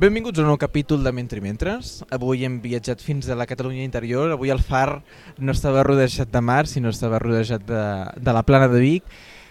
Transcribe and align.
Benvinguts 0.00 0.38
a 0.38 0.40
un 0.40 0.48
nou 0.48 0.56
capítol 0.56 1.02
de 1.04 1.10
Mentre 1.12 1.42
Mentres. 1.44 1.98
Avui 2.08 2.46
hem 2.46 2.54
viatjat 2.64 3.02
fins 3.04 3.26
a 3.28 3.34
la 3.36 3.44
Catalunya 3.44 3.82
interior. 3.84 4.30
Avui 4.32 4.48
el 4.48 4.62
far 4.64 5.02
no 5.36 5.52
estava 5.52 5.82
rodejat 5.84 6.30
de 6.32 6.40
mar, 6.40 6.62
sinó 6.64 6.88
estava 6.88 7.18
rodejat 7.20 7.66
de, 7.68 7.82
de 8.16 8.32
la 8.32 8.40
plana 8.48 8.70
de 8.72 8.80
Vic. 8.80 9.10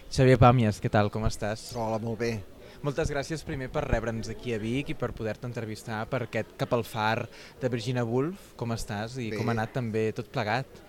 Xavier 0.10 0.40
Pàmies, 0.42 0.80
què 0.82 0.90
tal, 0.90 1.12
com 1.14 1.28
estàs? 1.30 1.68
Hola, 1.78 2.00
molt 2.02 2.18
bé. 2.24 2.32
Moltes 2.82 3.14
gràcies 3.14 3.46
primer 3.46 3.70
per 3.70 3.86
rebre'ns 3.86 4.32
aquí 4.34 4.56
a 4.56 4.58
Vic 4.58 4.90
i 4.90 4.98
per 4.98 5.12
poder-te 5.14 5.46
entrevistar 5.46 6.02
per 6.10 6.24
aquest 6.26 6.58
Cap 6.58 6.74
al 6.74 6.82
Far 6.82 7.28
de 7.62 7.70
Virginia 7.70 8.02
Woolf. 8.02 8.56
Com 8.58 8.74
estàs 8.74 9.20
i 9.22 9.30
Bé. 9.30 9.38
com 9.38 9.54
ha 9.54 9.58
anat 9.60 9.78
també 9.78 10.08
tot 10.18 10.34
plegat? 10.34 10.82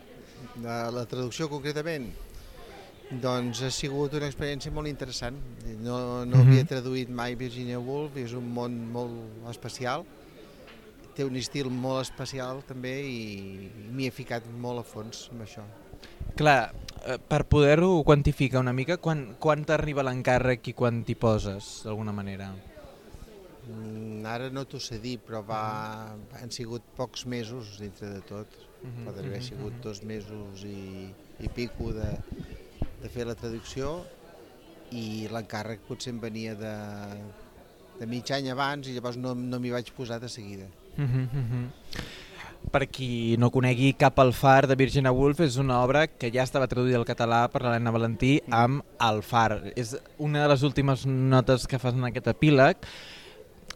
De 0.56 0.80
la 0.96 1.04
traducció 1.04 1.52
concretament, 1.52 2.08
doncs 3.10 3.62
ha 3.66 3.70
sigut 3.74 4.14
una 4.14 4.28
experiència 4.30 4.70
molt 4.72 4.86
interessant. 4.88 5.36
No, 5.82 6.24
no 6.24 6.36
Mhm. 6.36 6.46
havia 6.46 6.64
traduït 6.64 7.08
mai 7.10 7.34
Virginia 7.34 7.78
Woolf, 7.80 8.16
és 8.16 8.32
un 8.32 8.46
món 8.54 8.76
molt 8.92 9.48
especial, 9.50 10.04
té 11.16 11.24
un 11.24 11.34
estil 11.36 11.70
molt 11.70 12.02
especial 12.02 12.62
també 12.68 13.02
i 13.02 13.70
m'hi 13.90 14.06
he 14.06 14.10
ficat 14.10 14.46
molt 14.46 14.78
a 14.80 14.82
fons 14.82 15.28
amb 15.32 15.42
això. 15.42 15.64
Clar, 16.36 16.72
eh, 17.04 17.18
per 17.18 17.44
poder-ho 17.46 18.02
quantificar 18.04 18.60
una 18.60 18.72
mica, 18.72 18.96
quan, 18.96 19.34
quan 19.38 19.64
t'arriba 19.64 20.02
l'encàrrec 20.06 20.68
i 20.68 20.72
quan 20.72 21.02
t'hi 21.04 21.14
poses, 21.14 21.82
d'alguna 21.84 22.12
manera? 22.12 22.54
Mm, 23.68 24.24
Ara 24.24 24.48
no 24.50 24.64
t'ho 24.64 24.78
sé 24.80 24.98
dir, 24.98 25.18
però 25.26 25.42
va, 25.44 26.14
han 26.40 26.50
sigut 26.50 26.82
pocs 26.96 27.26
mesos 27.26 27.78
dintre 27.80 28.08
de 28.08 28.20
tot. 28.20 28.46
Mhm, 28.82 29.04
Pot 29.04 29.18
haver 29.18 29.40
mhm, 29.40 29.42
sigut 29.42 29.72
mhm. 29.72 29.82
dos 29.82 30.02
mesos 30.02 30.64
i, 30.64 31.10
i 31.40 31.48
pico 31.48 31.92
de, 31.92 32.08
de 33.02 33.08
fer 33.08 33.26
la 33.28 33.36
traducció 33.38 34.00
i 34.96 35.28
l'encàrrec 35.30 35.84
potser 35.86 36.12
em 36.14 36.18
venia 36.22 36.56
de, 36.58 36.74
de 38.00 38.08
mig 38.10 38.30
any 38.34 38.50
abans 38.50 38.88
i 38.88 38.96
llavors 38.96 39.18
no, 39.20 39.34
no 39.34 39.60
m'hi 39.60 39.72
vaig 39.74 39.92
posar 39.96 40.20
de 40.20 40.28
seguida. 40.28 40.66
Mhm, 40.96 41.28
mhm. 41.32 41.68
Per 42.70 42.82
qui 42.92 43.36
no 43.40 43.48
conegui 43.50 43.94
Cap 43.96 44.18
al 44.20 44.34
far 44.36 44.66
de 44.68 44.76
Virginia 44.76 45.12
Woolf 45.16 45.40
és 45.40 45.56
una 45.56 45.78
obra 45.80 46.04
que 46.06 46.28
ja 46.30 46.44
estava 46.44 46.68
traduïda 46.68 46.98
al 47.00 47.08
català 47.08 47.46
per 47.48 47.62
l'Helena 47.64 47.92
Valentí 47.94 48.34
amb 48.52 48.84
El 49.00 49.22
far. 49.24 49.72
És 49.80 49.96
una 50.18 50.42
de 50.44 50.50
les 50.52 50.62
últimes 50.66 51.06
notes 51.06 51.66
que 51.66 51.80
fas 51.80 51.96
en 51.96 52.04
aquest 52.10 52.28
epíleg. 52.34 52.76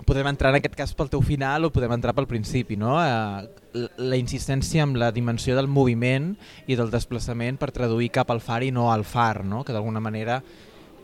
Podem 0.05 0.29
entrar 0.29 0.53
en 0.53 0.61
aquest 0.61 0.77
cas 0.77 0.93
pel 0.93 1.09
teu 1.09 1.23
final 1.25 1.65
o 1.65 1.73
podem 1.73 1.97
entrar 1.97 2.13
pel 2.15 2.29
principi, 2.29 2.77
no? 2.77 2.99
Eh, 3.01 3.64
la- 3.75 4.17
insistència 4.17 4.83
amb 4.87 4.97
la 4.97 5.11
dimensió 5.13 5.57
del 5.59 5.67
moviment 5.69 6.37
i 6.67 6.77
del 6.79 6.91
desplaçament 6.95 7.59
per 7.59 7.73
traduir 7.75 8.11
cap 8.15 8.31
al 8.31 8.41
far 8.41 8.63
i 8.63 8.71
no 8.71 8.93
al 8.93 9.05
far, 9.05 9.45
no? 9.45 9.65
que 9.65 9.73
d'alguna 9.75 10.01
manera 10.01 10.43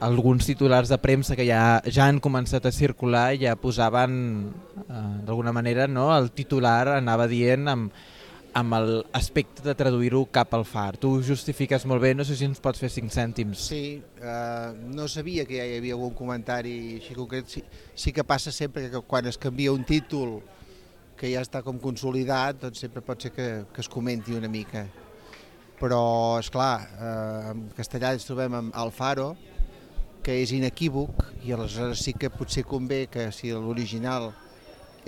alguns 0.01 0.47
titulars 0.47 0.89
de 0.89 0.97
premsa 0.97 1.37
que 1.37 1.45
ja, 1.45 1.83
ja 1.85 2.07
han 2.09 2.21
començat 2.25 2.65
a 2.65 2.73
circular 2.73 3.35
ja 3.37 3.53
posaven 3.61 4.15
eh, 4.89 5.03
d'alguna 5.27 5.53
manera 5.53 5.85
no? 5.91 6.07
el 6.17 6.31
titular 6.33 6.87
anava 6.95 7.27
dient 7.29 7.69
amb, 7.69 7.93
amb 8.57 8.73
l'aspecte 8.81 9.62
de 9.62 9.75
traduir-ho 9.79 10.25
cap 10.33 10.55
al 10.57 10.65
far. 10.65 10.97
Tu 10.99 11.07
ho 11.07 11.21
justifiques 11.23 11.84
molt 11.87 12.03
bé, 12.03 12.15
no 12.19 12.25
sé 12.27 12.34
si 12.34 12.47
ens 12.49 12.59
pots 12.65 12.81
fer 12.83 12.89
5 12.91 13.12
cèntims. 13.15 13.61
Sí, 13.69 14.01
eh, 14.23 14.73
no 14.91 15.07
sabia 15.07 15.45
que 15.47 15.61
ja 15.61 15.67
hi 15.69 15.77
havia 15.79 15.95
algun 15.95 16.15
comentari 16.19 16.97
així 16.97 17.15
concret. 17.15 17.47
Sí, 17.47 17.62
sí 17.95 18.11
que 18.17 18.25
passa 18.25 18.51
sempre 18.51 18.89
que 18.91 19.03
quan 19.07 19.29
es 19.31 19.39
canvia 19.39 19.71
un 19.71 19.84
títol 19.84 20.41
que 21.21 21.29
ja 21.29 21.43
està 21.45 21.61
com 21.61 21.77
consolidat, 21.83 22.63
doncs 22.63 22.81
sempre 22.81 23.03
pot 23.05 23.21
ser 23.21 23.31
que, 23.37 23.49
que 23.75 23.85
es 23.85 23.89
comenti 23.93 24.33
una 24.33 24.49
mica. 24.49 24.87
Però, 25.81 26.01
és 26.41 26.49
clar, 26.53 26.75
eh, 26.97 27.51
en 27.53 27.65
castellà 27.77 28.15
ens 28.17 28.25
trobem 28.29 28.57
amb 28.57 28.77
Alfaro, 28.77 29.35
que 30.25 30.35
és 30.43 30.53
inequívoc, 30.53 31.25
i 31.45 31.53
aleshores 31.57 32.03
sí 32.05 32.12
que 32.17 32.29
potser 32.33 32.65
convé 32.69 33.07
que 33.12 33.31
si 33.33 33.53
l'original 33.53 34.31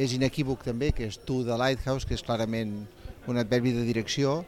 és 0.00 0.14
inequívoc 0.16 0.64
també, 0.64 0.92
que 0.96 1.08
és 1.08 1.18
tu 1.28 1.42
de 1.44 1.56
Lighthouse, 1.60 2.08
que 2.08 2.16
és 2.16 2.24
clarament 2.24 2.82
un 3.28 3.40
adverbi 3.40 3.74
de 3.76 3.84
direcció, 3.84 4.42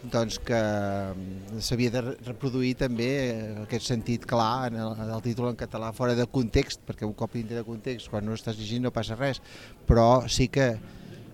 doncs 0.00 0.38
que 0.42 0.56
mm, 0.56 1.60
s'havia 1.60 1.92
de 1.92 2.00
re- 2.06 2.14
reproduir 2.24 2.72
també 2.80 3.08
eh, 3.20 3.34
aquest 3.66 3.90
sentit 3.90 4.24
clar 4.26 4.70
en 4.70 4.78
el, 4.80 4.94
en 5.04 5.10
el 5.12 5.22
títol 5.22 5.50
en 5.50 5.58
català 5.60 5.92
fora 5.92 6.14
de 6.16 6.26
context, 6.26 6.80
perquè 6.88 7.06
un 7.06 7.14
cop 7.14 7.34
dintre 7.36 7.58
de 7.60 7.66
context, 7.66 8.08
quan 8.10 8.24
no 8.26 8.34
estàs 8.34 8.56
llegint 8.58 8.86
no 8.86 8.94
passa 8.96 9.18
res, 9.18 9.42
però 9.86 10.24
sí 10.26 10.48
que 10.48 10.72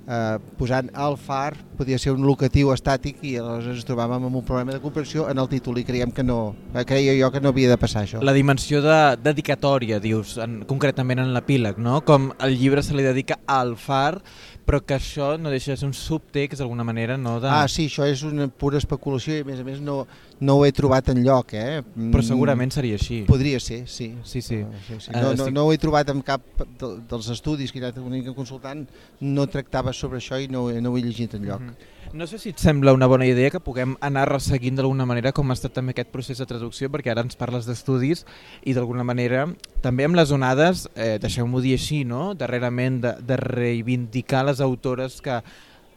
eh, 0.07 0.39
posant 0.59 0.89
el 0.95 1.17
far 1.21 1.57
podia 1.77 1.99
ser 2.01 2.15
un 2.15 2.25
locatiu 2.27 2.71
estàtic 2.75 3.21
i 3.27 3.37
aleshores 3.41 3.83
ens 3.83 3.89
trobàvem 3.89 4.29
amb 4.29 4.41
un 4.41 4.45
problema 4.47 4.75
de 4.75 4.81
comprensió 4.81 5.27
en 5.31 5.41
el 5.43 5.51
títol 5.51 5.81
i 5.81 5.85
creiem 5.85 6.13
que 6.15 6.25
no, 6.25 6.55
eh, 6.75 6.85
creia 6.89 7.17
jo 7.19 7.31
que 7.35 7.43
no 7.43 7.53
havia 7.53 7.71
de 7.73 7.79
passar 7.81 8.05
això. 8.07 8.23
La 8.25 8.37
dimensió 8.37 8.81
de 8.85 8.99
dedicatòria, 9.23 10.01
dius, 10.01 10.37
en, 10.43 10.63
concretament 10.69 11.23
en 11.23 11.35
l'epíleg, 11.37 11.81
no? 11.83 12.01
Com 12.07 12.31
el 12.41 12.57
llibre 12.59 12.85
se 12.87 12.97
li 12.97 13.05
dedica 13.07 13.41
al 13.47 13.77
far, 13.77 14.23
però 14.67 14.81
que 14.83 14.97
això 14.99 15.37
no 15.39 15.53
deixa 15.53 15.73
de 15.73 15.79
ser 15.79 15.87
un 15.87 15.95
subtext 15.95 16.59
d'alguna 16.59 16.83
manera, 16.85 17.17
no? 17.17 17.37
De... 17.41 17.47
Ah, 17.47 17.69
sí, 17.71 17.87
això 17.87 18.07
és 18.11 18.25
una 18.27 18.49
pura 18.51 18.81
especulació 18.83 19.37
i 19.37 19.45
a 19.45 19.47
més 19.47 19.61
a 19.63 19.67
més 19.67 19.79
no, 19.85 20.01
no 20.43 20.57
ho 20.59 20.65
he 20.67 20.73
trobat 20.75 21.13
en 21.15 21.23
lloc, 21.23 21.55
eh? 21.55 21.85
Però 21.95 22.25
segurament 22.27 22.75
seria 22.75 22.99
així. 22.99 23.21
Podria 23.29 23.61
ser, 23.63 23.85
sí. 23.87 24.11
Sí, 24.27 24.43
sí. 24.43 24.59
Uh, 24.67 24.81
sí, 24.89 24.99
sí. 25.07 25.11
Eh, 25.15 25.23
No, 25.23 25.35
no, 25.39 25.51
no 25.55 25.67
ho 25.69 25.73
he 25.73 25.79
trobat 25.79 26.11
en 26.11 26.23
cap 26.27 26.43
de, 26.81 26.97
dels 27.09 27.31
estudis 27.31 27.71
que 27.71 27.79
he 27.79 27.85
anat 27.85 28.01
una 28.03 28.17
mica 28.19 28.35
consultant, 28.35 28.83
no 29.23 29.47
tractava 29.47 29.95
sobre 29.95 30.19
això 30.19 30.43
i 30.43 30.51
no, 30.51 30.67
no 30.83 30.91
ho 30.91 30.99
he 30.99 31.05
llegit 31.07 31.39
en 31.39 31.47
lloc. 31.47 31.63
Mhm. 31.63 31.93
No 32.13 32.27
sé 32.27 32.39
si 32.39 32.51
et 32.55 32.61
sembla 32.63 32.93
una 32.95 33.09
bona 33.11 33.27
idea 33.27 33.51
que 33.51 33.61
puguem 33.61 33.97
anar 34.05 34.29
resseguint 34.31 34.79
d'alguna 34.79 35.05
manera 35.09 35.33
com 35.37 35.51
ha 35.51 35.57
estat 35.57 35.75
també 35.77 35.93
aquest 35.93 36.13
procés 36.15 36.39
de 36.39 36.47
traducció, 36.49 36.89
perquè 36.93 37.11
ara 37.13 37.25
ens 37.27 37.37
parles 37.37 37.67
d'estudis 37.67 38.25
i 38.65 38.77
d'alguna 38.77 39.05
manera 39.05 39.47
també 39.85 40.07
amb 40.07 40.17
les 40.17 40.33
onades, 40.33 40.87
eh, 40.95 41.19
deixeu-m'ho 41.23 41.61
dir 41.65 41.75
així, 41.77 42.05
no? 42.05 42.35
darrerament 42.35 43.01
de, 43.03 43.17
de 43.27 43.41
reivindicar 43.43 44.45
les 44.47 44.63
autores 44.65 45.21
que 45.21 45.43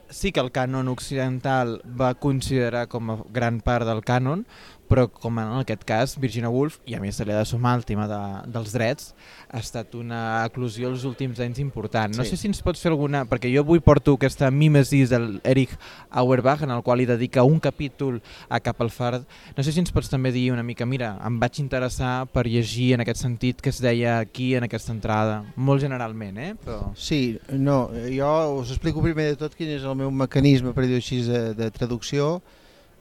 sí 0.10 0.32
que 0.34 0.42
el 0.42 0.52
cànon 0.52 0.90
occidental 0.90 1.78
va 1.86 2.16
considerar 2.18 2.88
com 2.90 3.14
a 3.14 3.20
gran 3.30 3.62
part 3.62 3.86
del 3.86 4.02
cànon, 4.02 4.44
però 4.90 5.06
com 5.08 5.38
en 5.40 5.52
aquest 5.62 5.84
cas 5.88 6.16
Virginia 6.20 6.50
Woolf, 6.50 6.80
i 6.90 6.96
a 6.98 7.00
més 7.00 7.16
se 7.20 7.26
li 7.26 7.32
ha 7.32 7.38
de 7.40 7.46
sumar 7.46 7.76
el 7.78 7.86
tema 7.86 8.08
de, 8.10 8.20
dels 8.52 8.74
drets, 8.74 9.12
ha 9.54 9.60
estat 9.62 9.94
una 9.96 10.44
eclosió 10.48 10.90
els 10.90 11.06
últims 11.06 11.40
anys 11.46 11.60
important. 11.62 12.16
No 12.18 12.24
Sí. 12.26 12.32
sé 12.32 12.38
si 12.42 12.48
ens 12.50 12.62
pots 12.66 12.82
fer 12.82 12.92
alguna... 12.92 13.24
Perquè 13.30 13.52
jo 13.54 13.62
avui 13.62 13.80
porto 13.80 14.16
aquesta 14.18 14.50
mimesis 14.52 15.10
del 15.14 15.40
Erich 15.44 15.76
Auerbach, 16.10 16.64
en 16.66 16.72
el 16.74 16.82
qual 16.84 17.02
hi 17.02 17.06
dedica 17.06 17.44
un 17.46 17.60
capítol 17.60 18.22
a 18.50 18.60
Cap 18.60 18.82
al 18.82 18.90
Fard. 18.90 19.26
No 19.56 19.64
sé 19.64 19.72
si 19.72 19.80
ens 19.80 19.92
pots 19.94 20.10
també 20.10 20.32
dir 20.34 20.50
una 20.52 20.64
mica, 20.66 20.86
mira, 20.90 21.14
em 21.26 21.38
vaig 21.40 21.60
interessar 21.62 22.26
per 22.34 22.48
llegir 22.48 22.94
en 22.96 23.02
aquest 23.06 23.22
sentit 23.22 23.62
que 23.62 23.70
es 23.70 23.80
deia 23.82 24.20
aquí 24.20 24.56
en 24.58 24.66
aquesta 24.66 24.92
entrada, 24.92 25.44
molt 25.56 25.82
generalment, 25.86 26.38
eh? 26.38 26.56
Però... 26.66 26.92
Sí, 26.98 27.38
no, 27.54 27.90
jo 28.10 28.32
us 28.64 28.72
explico 28.74 29.02
primer 29.06 29.30
de 29.32 29.38
tot 29.46 29.54
quin 29.56 29.70
és 29.78 29.84
el 29.86 29.96
meu 29.96 30.10
mecanisme, 30.12 30.74
per 30.74 30.88
dir-ho 30.88 30.98
així, 30.98 31.22
de, 31.30 31.54
de 31.54 31.70
traducció. 31.72 32.40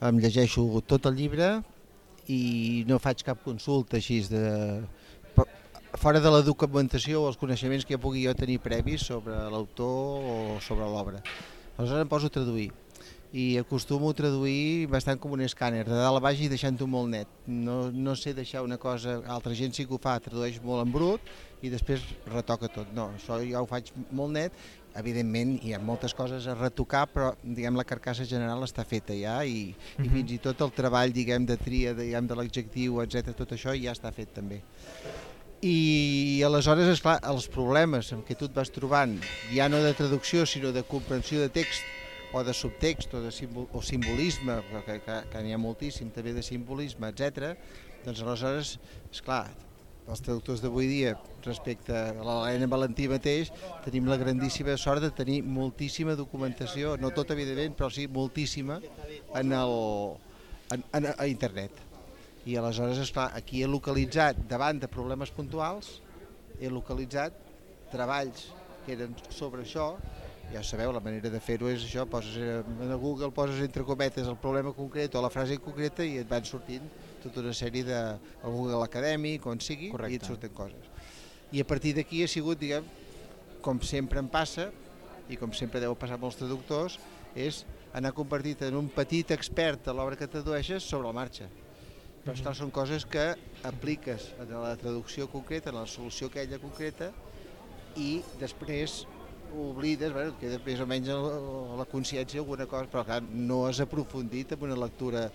Em 0.05 0.19
llegeixo 0.23 0.63
tot 0.87 1.07
el 1.11 1.17
llibre 1.19 1.47
i 2.29 2.85
no 2.89 3.01
faig 3.03 3.25
cap 3.27 3.41
consulta 3.45 3.99
així 3.99 4.21
de... 4.31 4.43
fora 5.99 6.21
de 6.21 6.31
la 6.31 6.43
documentació 6.45 7.23
o 7.23 7.29
els 7.31 7.39
coneixements 7.41 7.87
que 7.89 7.97
ja 7.97 8.03
pugui 8.03 8.27
jo 8.27 8.35
tenir 8.37 8.59
previs 8.61 9.07
sobre 9.09 9.39
l'autor 9.53 10.29
o 10.35 10.37
sobre 10.61 10.85
l'obra. 10.85 11.23
Aleshores 11.79 12.05
em 12.05 12.11
poso 12.11 12.29
a 12.29 12.35
traduir 12.35 12.69
i 13.33 13.59
acostumo 13.59 14.11
a 14.11 14.17
traduir 14.17 14.89
bastant 14.89 15.19
com 15.21 15.35
un 15.37 15.43
escàner, 15.45 15.85
de 15.85 15.93
dalt 15.93 16.17
a 16.17 16.23
baix 16.25 16.41
i 16.41 16.49
deixant-ho 16.49 16.87
molt 16.89 17.11
net. 17.13 17.29
No, 17.47 17.91
no 17.93 18.15
sé 18.17 18.33
deixar 18.33 18.63
una 18.65 18.79
cosa, 18.81 19.19
altra 19.29 19.53
gent 19.55 19.77
sí 19.77 19.85
que 19.85 19.95
ho 19.95 20.01
fa, 20.01 20.17
tradueix 20.25 20.61
molt 20.65 20.87
en 20.87 20.93
brut 20.93 21.33
i 21.63 21.69
després 21.69 22.05
retoca 22.33 22.71
tot. 22.73 22.89
No, 22.97 23.11
això 23.19 23.41
jo 23.45 23.61
ho 23.61 23.69
faig 23.69 23.93
molt 24.11 24.33
net, 24.33 24.57
evidentment 24.97 25.59
hi 25.63 25.75
ha 25.75 25.79
moltes 25.79 26.15
coses 26.15 26.47
a 26.47 26.55
retocar, 26.55 27.07
però 27.13 27.35
diguem 27.43 27.77
la 27.77 27.85
carcassa 27.85 28.25
general 28.25 28.63
està 28.67 28.85
feta 28.89 29.15
ja 29.15 29.45
i, 29.45 29.69
i 29.71 29.75
Mhm. 29.99 30.13
fins 30.13 30.33
i 30.33 30.39
tot 30.39 30.61
el 30.61 30.73
treball 30.73 31.13
diguem 31.13 31.47
de 31.47 31.57
tria 31.57 31.95
diguem 31.95 32.27
de 32.27 32.35
l'adjectiu, 32.35 33.03
etc 33.03 33.35
tot 33.37 33.53
això 33.53 33.75
ja 33.77 33.93
està 33.93 34.13
fet 34.13 34.33
també. 34.35 34.63
I 35.61 36.41
aleshores, 36.47 36.87
és 36.87 37.01
clar, 37.03 37.19
els 37.27 37.49
problemes 37.51 38.13
amb 38.15 38.25
què 38.27 38.37
tu 38.39 38.47
et 38.47 38.55
vas 38.55 38.71
trobant, 38.71 39.17
ja 39.51 39.69
no 39.69 39.81
de 39.83 39.93
traducció, 39.95 40.47
sinó 40.47 40.71
de 40.73 40.85
comprensió 40.87 41.41
de 41.41 41.49
text 41.49 41.83
o 42.33 42.45
de 42.45 42.53
subtext 42.55 43.15
o 43.15 43.23
de 43.25 43.33
simbol, 43.33 43.67
o 43.73 43.83
simbolisme, 43.83 44.61
que, 44.87 45.01
que, 45.01 45.17
que 45.33 45.43
n'hi 45.43 45.53
ha 45.57 45.59
moltíssim 45.59 46.11
també 46.15 46.33
de 46.33 46.43
simbolisme, 46.47 47.09
etc. 47.11 47.57
doncs 48.05 48.23
aleshores, 48.23 48.79
és 49.11 49.21
clar, 49.25 49.49
els 50.09 50.23
traductors 50.25 50.63
d'avui 50.65 50.89
dia 50.89 51.13
respecte 51.45 51.93
a 51.93 52.15
l'Helena 52.17 52.69
Valentí 52.73 53.09
mateix 53.11 53.51
tenim 53.85 54.09
la 54.09 54.17
grandíssima 54.21 54.77
sort 54.81 55.05
de 55.05 55.11
tenir 55.13 55.43
moltíssima 55.45 56.17
documentació, 56.17 56.97
no 56.97 57.13
tota 57.13 57.37
evidentment, 57.37 57.77
però 57.77 57.91
sí 57.93 58.07
moltíssima 58.09 58.79
en 59.37 59.53
el, 59.53 59.75
en, 60.73 60.85
en, 60.97 61.11
a 61.13 61.27
internet. 61.29 61.85
I 62.49 62.57
aleshores, 62.57 63.03
esclar, 63.05 63.29
aquí 63.37 63.63
he 63.63 63.69
localitzat, 63.69 64.41
davant 64.49 64.81
de 64.81 64.89
problemes 64.89 65.33
puntuals, 65.35 65.99
he 66.59 66.71
localitzat 66.73 67.37
treballs 67.93 68.49
que 68.87 68.97
eren 68.97 69.13
sobre 69.29 69.67
això, 69.67 69.91
ja 70.49 70.63
sabeu, 70.65 70.95
la 70.97 71.05
manera 71.05 71.29
de 71.29 71.41
fer-ho 71.45 71.69
és 71.69 71.85
això, 71.85 72.07
poses 72.09 72.39
a 72.41 72.97
Google, 72.97 73.29
poses 73.37 73.61
entre 73.61 73.85
cometes 73.85 74.29
el 74.31 74.41
problema 74.41 74.73
concret 74.73 75.13
o 75.13 75.21
la 75.21 75.33
frase 75.33 75.59
concreta 75.61 76.07
i 76.07 76.17
et 76.23 76.31
van 76.31 76.49
sortint 76.49 76.89
tota 77.23 77.43
una 77.45 77.55
sèrie 77.57 77.85
de 77.87 77.99
el 77.99 78.51
Google 78.55 78.83
Acadèmic, 78.85 79.47
on 79.47 79.61
sigui, 79.65 79.91
Correcte. 79.93 80.15
i 80.15 80.21
et 80.21 80.29
surten 80.29 80.55
coses. 80.55 80.91
I 81.53 81.63
a 81.63 81.67
partir 81.69 81.95
d'aquí 81.97 82.23
ha 82.25 82.29
sigut, 82.29 82.59
diguem, 82.61 82.85
com 83.65 83.81
sempre 83.83 84.21
em 84.21 84.29
passa, 84.29 84.69
i 85.29 85.37
com 85.37 85.53
sempre 85.53 85.81
deu 85.81 85.95
passar 85.99 86.17
amb 86.19 86.29
els 86.29 86.39
traductors, 86.41 86.99
és 87.37 87.65
anar 87.97 88.15
convertit 88.17 88.63
en 88.69 88.77
un 88.77 88.89
petit 88.93 89.31
expert 89.35 89.85
de 89.87 89.95
l'obra 89.97 90.17
que 90.17 90.29
tradueixes 90.29 90.85
sobre 90.85 91.09
la 91.09 91.17
marxa. 91.17 91.49
Però 92.25 92.35
esclar, 92.37 92.55
són 92.57 92.73
coses 92.75 93.07
que 93.09 93.31
apliques 93.65 94.33
en 94.43 94.53
la 94.53 94.75
traducció 94.77 95.29
concreta, 95.33 95.71
en 95.71 95.79
la 95.81 95.87
solució 95.87 96.29
aquella 96.29 96.59
concreta, 96.61 97.13
i 97.97 98.19
després 98.41 99.05
oblides, 99.57 100.13
bueno, 100.13 100.35
queda 100.41 100.59
més 100.65 100.81
o 100.81 100.87
menys 100.89 101.09
a 101.13 101.19
la 101.79 101.87
consciència 101.89 102.43
alguna 102.43 102.67
cosa, 102.69 102.89
però 102.93 103.05
clar, 103.07 103.23
no 103.23 103.63
has 103.67 103.81
aprofundit 103.81 104.53
en 104.53 104.67
una 104.69 104.77
lectura 104.77 105.29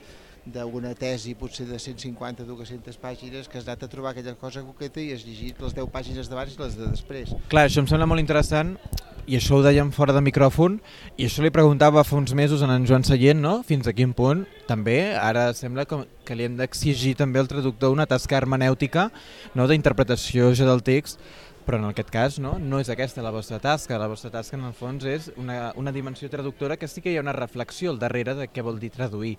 d'una 0.46 0.92
tesi 1.00 1.36
potser 1.40 1.66
de 1.70 1.80
150 1.80 2.44
200 2.44 3.00
pàgines 3.00 3.48
que 3.48 3.58
has 3.58 3.68
anat 3.68 3.86
a 3.86 3.88
trobar 3.88 4.12
aquella 4.12 4.36
cosa 4.36 4.64
concreta 4.66 5.00
i 5.00 5.14
has 5.14 5.24
llegit 5.24 5.62
les 5.64 5.76
10 5.76 5.88
pàgines 5.94 6.30
d'abans 6.30 6.58
i 6.58 6.60
les 6.60 6.76
de 6.76 6.90
després. 6.90 7.32
Clar, 7.50 7.68
això 7.70 7.84
em 7.84 7.88
sembla 7.88 8.10
molt 8.10 8.24
interessant 8.24 8.76
i 9.24 9.38
això 9.38 9.56
ho 9.56 9.64
dèiem 9.64 9.94
fora 9.96 10.12
de 10.16 10.20
micròfon 10.24 10.82
i 11.16 11.28
això 11.30 11.46
li 11.46 11.52
preguntava 11.54 12.04
fa 12.04 12.18
uns 12.20 12.34
mesos 12.36 12.62
en 12.62 12.74
en 12.74 12.88
Joan 12.90 13.06
Sallent, 13.08 13.40
no? 13.40 13.62
fins 13.64 13.88
a 13.88 13.94
quin 13.96 14.12
punt 14.12 14.44
també 14.68 15.14
ara 15.16 15.54
sembla 15.56 15.86
com 15.88 16.04
que 16.26 16.36
li 16.36 16.44
hem 16.48 16.58
d'exigir 16.60 17.16
també 17.16 17.40
al 17.40 17.48
traductor 17.48 17.94
una 17.96 18.08
tasca 18.10 18.36
hermenèutica 18.36 19.10
no? 19.56 19.68
d'interpretació 19.68 20.52
ja 20.58 20.68
del 20.68 20.84
text 20.84 21.22
però 21.66 21.80
en 21.80 21.88
aquest 21.88 22.10
cas 22.14 22.38
no, 22.44 22.56
no 22.60 22.80
és 22.82 22.90
aquesta 22.92 23.24
la 23.24 23.32
vostra 23.34 23.60
tasca, 23.64 24.00
la 24.00 24.10
vostra 24.12 24.32
tasca 24.34 24.58
en 24.58 24.66
el 24.68 24.76
fons 24.78 25.06
és 25.08 25.30
una, 25.40 25.72
una 25.80 25.94
dimensió 25.96 26.30
traductora 26.30 26.78
que 26.78 26.90
sí 26.92 27.02
que 27.02 27.14
hi 27.14 27.18
ha 27.18 27.24
una 27.24 27.36
reflexió 27.36 27.92
al 27.92 28.00
darrere 28.02 28.36
de 28.38 28.50
què 28.52 28.64
vol 28.66 28.80
dir 28.82 28.92
traduir. 28.94 29.38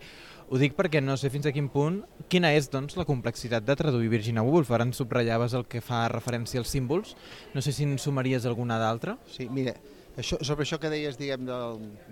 Ho 0.48 0.60
dic 0.60 0.76
perquè 0.76 1.00
no 1.00 1.16
sé 1.20 1.30
fins 1.32 1.48
a 1.48 1.52
quin 1.56 1.70
punt, 1.72 2.02
quina 2.32 2.52
és 2.56 2.68
doncs, 2.72 2.98
la 3.00 3.06
complexitat 3.08 3.64
de 3.64 3.76
traduir 3.76 4.12
Virginia 4.12 4.44
Woolf. 4.44 4.72
Ara 4.72 4.84
ens 4.88 5.00
subratllaves 5.00 5.56
el 5.56 5.64
que 5.68 5.84
fa 5.84 6.04
referència 6.12 6.60
als 6.60 6.72
símbols, 6.74 7.14
no 7.54 7.64
sé 7.64 7.72
si 7.72 7.88
en 7.88 7.96
sumaries 7.98 8.44
alguna 8.48 8.78
d'altra. 8.80 9.16
Sí, 9.30 9.48
mira, 9.48 9.76
això, 10.16 10.40
sobre 10.44 10.66
això 10.66 10.80
que 10.80 10.92
deies 10.92 11.16
diguem, 11.20 11.48
de, 11.48 11.60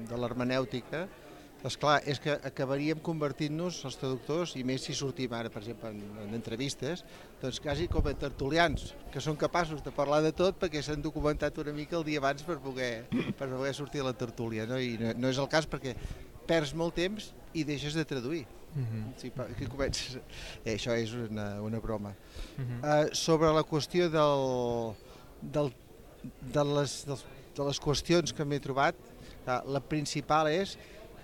de 0.08 0.20
l'hermenèutica, 0.20 1.06
és 1.62 1.76
clar, 1.78 2.00
és 2.10 2.18
que 2.18 2.34
acabaríem 2.48 2.98
convertint-nos 3.04 3.78
els 3.86 3.98
traductors, 4.00 4.56
i 4.58 4.64
més 4.66 4.82
si 4.82 4.94
sortim 4.98 5.32
ara, 5.36 5.50
per 5.52 5.60
exemple, 5.62 5.92
en, 5.94 6.00
en 6.24 6.34
entrevistes, 6.34 7.04
doncs 7.42 7.60
quasi 7.62 7.86
com 7.90 8.06
a 8.10 8.14
tertulians, 8.18 8.88
que 9.14 9.22
són 9.22 9.38
capaços 9.38 9.82
de 9.84 9.92
parlar 9.94 10.22
de 10.24 10.32
tot 10.34 10.58
perquè 10.58 10.82
s'han 10.82 11.04
documentat 11.04 11.60
una 11.62 11.74
mica 11.76 11.98
el 12.00 12.06
dia 12.08 12.22
abans 12.22 12.42
per 12.46 12.58
poder, 12.62 13.06
per 13.38 13.46
poder 13.46 13.74
sortir 13.78 14.02
a 14.02 14.08
la 14.10 14.16
tertúlia. 14.18 14.66
No? 14.66 14.80
I 14.80 14.96
no, 15.00 15.14
no 15.22 15.30
és 15.30 15.38
el 15.38 15.50
cas 15.52 15.68
perquè 15.70 15.94
perds 16.48 16.74
molt 16.74 16.98
temps 16.98 17.30
i 17.54 17.64
deixes 17.68 17.94
de 17.94 18.04
traduir. 18.08 18.42
Uh 18.72 18.80
-huh. 18.80 19.12
sí, 19.16 19.30
que 19.58 19.68
comences... 19.68 20.18
Eh, 20.64 20.74
això 20.74 20.96
és 20.96 21.12
una, 21.12 21.60
una 21.62 21.78
broma. 21.78 22.14
Uh 22.58 22.64
-huh. 22.64 23.06
uh, 23.08 23.14
sobre 23.14 23.52
la 23.52 23.62
qüestió 23.62 24.08
del, 24.08 24.94
del, 25.42 25.72
de, 26.40 26.64
les, 26.64 27.04
dels, 27.06 27.24
de 27.54 27.64
les 27.64 27.80
qüestions 27.80 28.32
que 28.32 28.44
m'he 28.44 28.58
trobat, 28.58 28.94
uh, 29.46 29.60
la 29.70 29.80
principal 29.80 30.48
és 30.48 30.78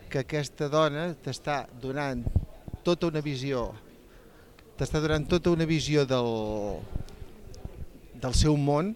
que 0.08 0.24
aquesta 0.24 0.68
dona 0.72 1.10
t'està 1.24 1.62
donant 1.82 2.24
tota 2.86 3.10
una 3.10 3.20
visió 3.24 3.68
t'està 4.78 5.00
donant 5.02 5.26
tota 5.26 5.50
una 5.50 5.66
visió 5.66 6.04
del, 6.06 6.28
del 8.22 8.34
seu 8.38 8.54
món, 8.56 8.92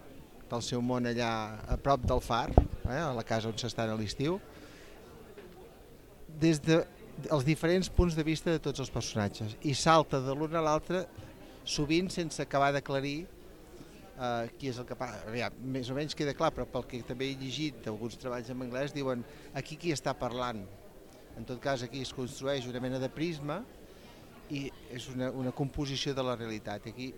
del 0.51 0.63
seu 0.63 0.83
món 0.85 1.09
allà 1.11 1.31
a 1.67 1.79
prop 1.81 2.05
del 2.07 2.23
far, 2.23 2.53
eh, 2.87 3.01
a 3.01 3.11
la 3.17 3.25
casa 3.27 3.51
on 3.51 3.59
s'estan 3.59 3.91
a 3.91 3.97
l'estiu, 3.99 4.39
des 6.43 6.61
de 6.63 6.79
els 7.35 7.45
diferents 7.45 7.91
punts 7.93 8.15
de 8.15 8.25
vista 8.25 8.55
de 8.55 8.63
tots 8.63 8.81
els 8.83 8.91
personatges 8.91 9.57
i 9.69 9.75
salta 9.77 10.23
de 10.23 10.35
l'un 10.35 10.55
a 10.57 10.63
l'altre 10.65 11.05
sovint 11.69 12.09
sense 12.11 12.41
acabar 12.43 12.71
d'aclarir 12.73 13.25
eh, 13.27 14.47
qui 14.59 14.71
és 14.71 14.79
el 14.79 14.87
que 14.87 14.97
parla. 14.99 15.51
Més 15.61 15.91
o 15.91 15.99
menys 15.99 16.15
queda 16.19 16.35
clar, 16.39 16.53
però 16.55 16.69
pel 16.71 16.87
que 16.89 17.03
també 17.07 17.29
he 17.31 17.37
llegit 17.43 17.83
d'alguns 17.85 18.19
treballs 18.23 18.55
en 18.55 18.63
anglès 18.65 18.95
diuen 18.95 19.27
aquí 19.59 19.77
qui 19.77 19.93
està 19.95 20.15
parlant 20.15 20.63
en 21.37 21.47
tot 21.49 21.61
cas, 21.63 21.83
aquí 21.83 22.03
es 22.03 22.13
construeix 22.13 22.67
una 22.69 22.81
mena 22.81 23.01
de 23.03 23.09
prisma 23.13 23.63
i 24.53 24.67
és 24.93 25.09
una, 25.13 25.31
una 25.31 25.53
composició 25.57 26.15
de 26.15 26.25
la 26.27 26.37
realitat. 26.37 26.87
Aquí, 26.91 27.13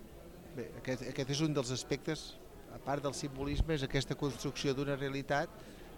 bé, 0.55 0.69
aquest, 0.81 1.07
aquest 1.11 1.35
és 1.35 1.41
un 1.45 1.55
dels 1.55 1.71
aspectes, 1.75 2.33
a 2.75 2.79
part 2.83 3.03
del 3.03 3.15
simbolisme, 3.15 3.75
és 3.75 3.83
aquesta 3.87 4.15
construcció 4.19 4.73
d'una 4.75 4.97
realitat 4.99 5.49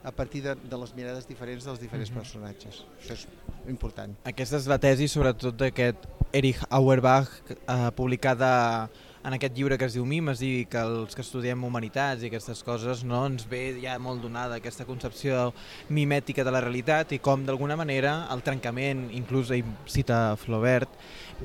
a 0.04 0.12
partir 0.12 0.44
de, 0.46 0.54
de 0.56 0.78
les 0.78 0.94
mirades 0.96 1.26
diferents 1.28 1.66
dels 1.66 1.80
diferents 1.82 2.10
mm 2.10 2.16
-hmm. 2.16 2.20
personatges. 2.22 2.86
Això 3.02 3.14
és 3.14 3.28
important. 3.68 4.16
Aquesta 4.24 4.58
és 4.58 4.68
la 4.68 4.78
tesi, 4.78 5.08
sobretot, 5.08 5.56
d'aquest 5.56 5.98
Erich 6.32 6.62
Auerbach, 6.70 7.30
eh, 7.50 7.92
publicada 7.96 8.90
en 9.28 9.34
aquest 9.36 9.58
llibre 9.58 9.76
que 9.76 9.88
es 9.90 9.96
diu 9.98 10.06
Mimes 10.08 10.40
i 10.46 10.66
que 10.72 10.80
els 10.80 11.16
que 11.16 11.24
estudiem 11.26 11.66
humanitats 11.68 12.24
i 12.24 12.30
aquestes 12.30 12.62
coses 12.64 13.02
no 13.04 13.26
ens 13.28 13.44
ve 13.52 13.76
ja 13.82 13.98
molt 14.00 14.22
donada 14.24 14.56
aquesta 14.62 14.86
concepció 14.88 15.50
mimètica 15.92 16.46
de 16.48 16.54
la 16.56 16.62
realitat 16.64 17.12
i 17.12 17.20
com 17.20 17.44
d'alguna 17.44 17.76
manera 17.76 18.14
el 18.32 18.44
trencament, 18.46 19.10
inclús 19.18 19.52
ell 19.52 19.68
cita 19.92 20.38
Flaubert, 20.40 20.96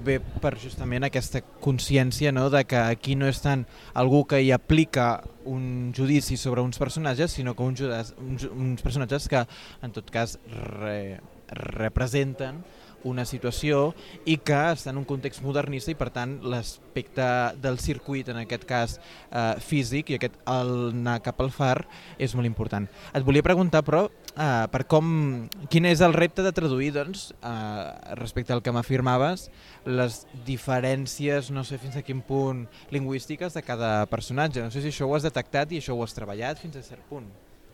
ve 0.07 0.21
per 0.23 0.55
justament 0.63 1.09
aquesta 1.09 1.43
consciència 1.65 2.31
no, 2.31 2.47
de 2.55 2.63
que 2.71 2.79
aquí 2.79 3.17
no 3.19 3.27
és 3.27 3.43
tant 3.43 3.67
algú 3.99 4.23
que 4.31 4.39
hi 4.39 4.53
aplica 4.55 5.17
un 5.51 5.91
judici 5.97 6.39
sobre 6.39 6.63
uns 6.63 6.79
personatges, 6.79 7.35
sinó 7.35 7.57
que 7.59 7.67
uns, 7.67 7.83
uns, 7.83 8.47
uns 8.47 8.87
personatges 8.87 9.27
que 9.27 9.43
en 9.83 9.97
tot 9.99 10.15
cas 10.15 10.39
re, 10.55 11.19
representen 11.51 12.63
una 13.09 13.25
situació 13.29 13.93
i 14.29 14.39
que 14.39 14.59
està 14.73 14.93
en 14.93 15.01
un 15.01 15.07
context 15.09 15.43
modernista 15.45 15.93
i 15.93 15.99
per 15.99 16.11
tant 16.15 16.39
l'aspecte 16.43 17.27
del 17.63 17.79
circuit, 17.83 18.29
en 18.33 18.43
aquest 18.43 18.67
cas 18.69 18.99
eh, 18.99 19.59
físic 19.61 20.11
i 20.13 20.19
aquest 20.19 20.39
el 20.51 20.73
anar 20.93 21.19
cap 21.25 21.41
al 21.43 21.53
far 21.55 21.87
és 22.19 22.35
molt 22.39 22.49
important. 22.49 22.89
Et 23.15 23.27
volia 23.27 23.45
preguntar 23.45 23.83
però 23.87 24.07
eh, 24.07 24.67
per 24.73 24.85
com, 24.91 25.49
quin 25.73 25.89
és 25.91 26.03
el 26.05 26.17
repte 26.17 26.45
de 26.45 26.55
traduir 26.55 26.93
doncs, 26.97 27.31
eh, 27.43 28.17
respecte 28.21 28.55
al 28.55 28.63
que 28.63 28.75
m'afirmaves 28.75 29.49
les 29.87 30.23
diferències, 30.47 31.51
no 31.51 31.65
sé 31.65 31.79
fins 31.83 31.97
a 31.99 32.05
quin 32.07 32.23
punt 32.25 32.67
lingüístiques 32.95 33.55
de 33.55 33.63
cada 33.67 33.95
personatge. 34.07 34.63
No 34.63 34.71
sé 34.71 34.83
si 34.83 34.93
això 34.93 35.09
ho 35.09 35.17
has 35.17 35.27
detectat 35.27 35.73
i 35.73 35.81
això 35.83 35.97
ho 35.97 36.05
has 36.05 36.15
treballat 36.17 36.61
fins 36.63 36.79
a 36.79 36.85
cert 36.87 37.05
punt. 37.11 37.27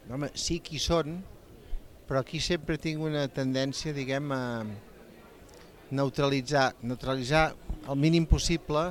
Home, 0.08 0.30
sí 0.32 0.56
que 0.64 0.78
són, 0.80 1.18
però 2.08 2.22
aquí 2.22 2.40
sempre 2.40 2.78
tinc 2.80 3.02
una 3.04 3.26
tendència, 3.28 3.92
diguem, 3.92 4.30
a, 4.32 4.64
neutralitzar, 5.90 6.72
neutralitzar 6.82 7.52
el 7.88 7.96
mínim 7.96 8.26
possible, 8.28 8.90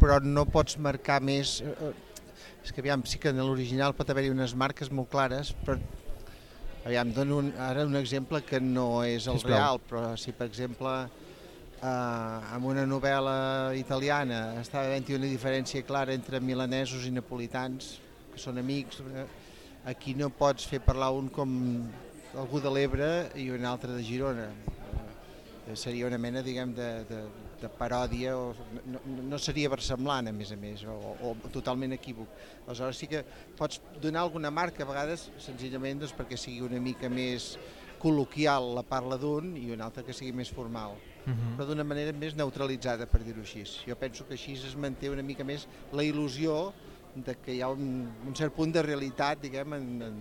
però 0.00 0.18
no 0.22 0.46
pots 0.50 0.78
marcar 0.82 1.20
més... 1.24 1.60
Eh, 1.62 1.74
eh, 1.90 1.94
és 2.66 2.72
que 2.74 2.82
aviam, 2.82 3.04
sí 3.06 3.20
que 3.22 3.30
en 3.30 3.38
l'original 3.38 3.94
pot 3.94 4.08
haver-hi 4.10 4.32
unes 4.32 4.56
marques 4.58 4.90
molt 4.90 5.06
clares, 5.12 5.52
però 5.62 5.76
aviam, 6.86 7.12
dono 7.14 7.38
un, 7.44 7.52
ara 7.62 7.84
un 7.86 7.94
exemple 7.98 8.40
que 8.42 8.58
no 8.58 9.04
és 9.06 9.28
el 9.30 9.38
real, 9.44 9.78
però 9.86 10.16
si 10.18 10.34
per 10.34 10.48
exemple 10.50 10.90
eh, 11.06 12.56
en 12.56 12.66
una 12.66 12.82
novel·la 12.90 13.38
italiana 13.78 14.40
està 14.58 14.82
havent-hi 14.82 15.14
una 15.14 15.30
diferència 15.30 15.86
clara 15.86 16.14
entre 16.14 16.42
milanesos 16.42 17.06
i 17.06 17.14
napolitans, 17.14 17.96
que 18.34 18.42
són 18.42 18.58
amics, 18.58 18.98
eh, 19.14 19.28
aquí 19.86 20.16
no 20.18 20.32
pots 20.34 20.66
fer 20.66 20.82
parlar 20.82 21.12
un 21.14 21.30
com 21.30 21.54
algú 22.36 22.58
de 22.60 22.74
l'Ebre 22.74 23.10
i 23.38 23.46
un 23.54 23.64
altre 23.64 23.94
de 23.94 24.02
Girona 24.02 24.50
seria 25.74 26.06
una 26.06 26.18
mena 26.18 26.42
diguem, 26.46 26.72
de, 26.76 26.88
de, 27.08 27.20
de 27.60 27.70
paròdia, 27.78 28.36
o 28.38 28.52
no, 28.86 29.00
no 29.32 29.38
seria 29.42 29.70
versemblant 29.72 30.30
a 30.30 30.34
més 30.34 30.52
a 30.54 30.58
més, 30.60 30.84
o, 30.86 31.16
o 31.26 31.32
totalment 31.54 31.96
equívoc. 31.96 32.30
Aleshores 32.66 33.00
sí 33.02 33.08
que 33.10 33.24
pots 33.58 33.80
donar 34.02 34.22
alguna 34.22 34.52
marca 34.54 34.84
a 34.84 34.88
vegades 34.88 35.30
senzillament 35.42 36.04
doncs, 36.04 36.14
perquè 36.14 36.38
sigui 36.38 36.62
una 36.66 36.80
mica 36.82 37.10
més 37.10 37.54
col·loquial 37.98 38.74
la 38.76 38.84
parla 38.86 39.18
d'un 39.18 39.54
i 39.58 39.70
una 39.74 39.88
altra 39.88 40.04
que 40.06 40.14
sigui 40.14 40.34
més 40.36 40.52
formal, 40.52 40.94
uh 40.94 41.30
mhm. 41.30 41.36
-huh. 41.36 41.56
però 41.56 41.66
d'una 41.66 41.84
manera 41.84 42.12
més 42.12 42.36
neutralitzada, 42.36 43.06
per 43.06 43.24
dir-ho 43.24 43.40
així. 43.40 43.64
Jo 43.86 43.96
penso 43.96 44.26
que 44.26 44.34
així 44.34 44.52
es 44.52 44.76
manté 44.76 45.10
una 45.10 45.22
mica 45.22 45.44
més 45.44 45.66
la 45.92 46.02
il·lusió 46.02 46.72
de 47.14 47.34
que 47.40 47.54
hi 47.54 47.62
ha 47.62 47.68
un, 47.68 48.12
un 48.26 48.34
cert 48.34 48.54
punt 48.54 48.72
de 48.72 48.82
realitat, 48.82 49.40
diguem, 49.40 49.72
en, 49.72 50.02
en, 50.02 50.16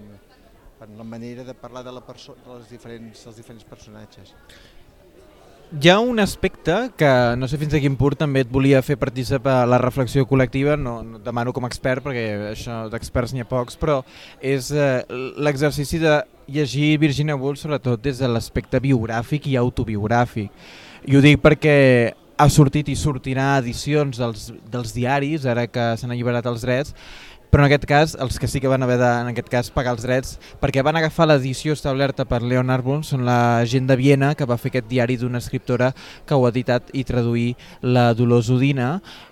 en 0.81 0.97
la 0.97 1.03
manera 1.03 1.43
de 1.43 1.53
parlar 1.53 1.83
de, 1.83 1.91
la 1.91 2.01
de 2.01 2.57
les 2.59 2.69
diferents, 2.69 3.23
dels 3.23 3.35
diferents 3.35 3.63
personatges. 3.63 4.33
Hi 5.73 5.89
ha 5.89 5.99
un 5.99 6.19
aspecte 6.19 6.91
que 6.95 7.07
no 7.37 7.47
sé 7.49 7.57
fins 7.57 7.73
a 7.73 7.79
quin 7.81 7.95
punt 7.97 8.13
també 8.19 8.43
et 8.45 8.49
volia 8.53 8.83
fer 8.85 8.99
participar 9.01 9.63
la 9.65 9.79
reflexió 9.81 10.21
col·lectiva, 10.29 10.75
no, 10.77 10.99
no 11.01 11.17
demano 11.25 11.55
com 11.57 11.65
a 11.65 11.71
expert 11.71 12.05
perquè 12.05 12.25
això 12.51 12.83
d'experts 12.93 13.33
n'hi 13.33 13.41
ha 13.41 13.47
pocs, 13.49 13.73
però 13.81 13.95
és 14.45 14.69
eh, 14.69 15.01
l'exercici 15.41 15.97
de 16.03 16.19
llegir 16.53 16.99
Virginia 17.01 17.35
Woolf 17.35 17.63
sobretot 17.63 18.03
des 18.05 18.21
de 18.21 18.29
l'aspecte 18.29 18.79
biogràfic 18.83 19.49
i 19.49 19.57
autobiogràfic. 19.57 20.53
I 21.09 21.17
ho 21.17 21.23
dic 21.25 21.41
perquè 21.41 21.75
ha 22.37 22.49
sortit 22.51 22.93
i 22.93 22.97
sortirà 22.99 23.55
edicions 23.57 24.21
dels, 24.21 24.51
dels 24.69 24.93
diaris, 24.93 25.49
ara 25.49 25.65
que 25.65 25.95
s'han 25.97 26.13
alliberat 26.13 26.45
els 26.51 26.61
drets, 26.61 26.93
però 27.55 27.63
en 27.63 27.69
aquest 27.69 27.85
cas, 27.87 28.13
els 28.19 28.35
que 28.35 28.49
sí 28.51 28.59
que 28.59 28.67
van 28.67 28.83
haver 28.83 28.97
de, 28.99 29.07
en 29.07 29.29
aquest 29.31 29.47
cas, 29.47 29.69
pagar 29.71 29.93
els 29.95 30.03
drets, 30.03 30.33
perquè 30.59 30.81
van 30.83 30.97
agafar 30.99 31.29
l'edició 31.29 31.71
establerta 31.71 32.25
per 32.27 32.41
Leonard 32.43 32.81
Arbull, 32.81 33.05
són 33.07 33.23
la 33.23 33.63
gent 33.63 33.87
de 33.87 33.95
Viena, 33.95 34.33
que 34.35 34.43
va 34.43 34.57
fer 34.59 34.73
aquest 34.73 34.89
diari 34.89 35.15
d'una 35.21 35.39
escriptora 35.39 35.93
que 36.27 36.35
ho 36.35 36.43
ha 36.43 36.51
editat 36.51 36.91
i 36.91 37.05
traduir 37.07 37.53
la 37.79 38.09
Dolors 38.11 38.49
Udina. 38.51 38.89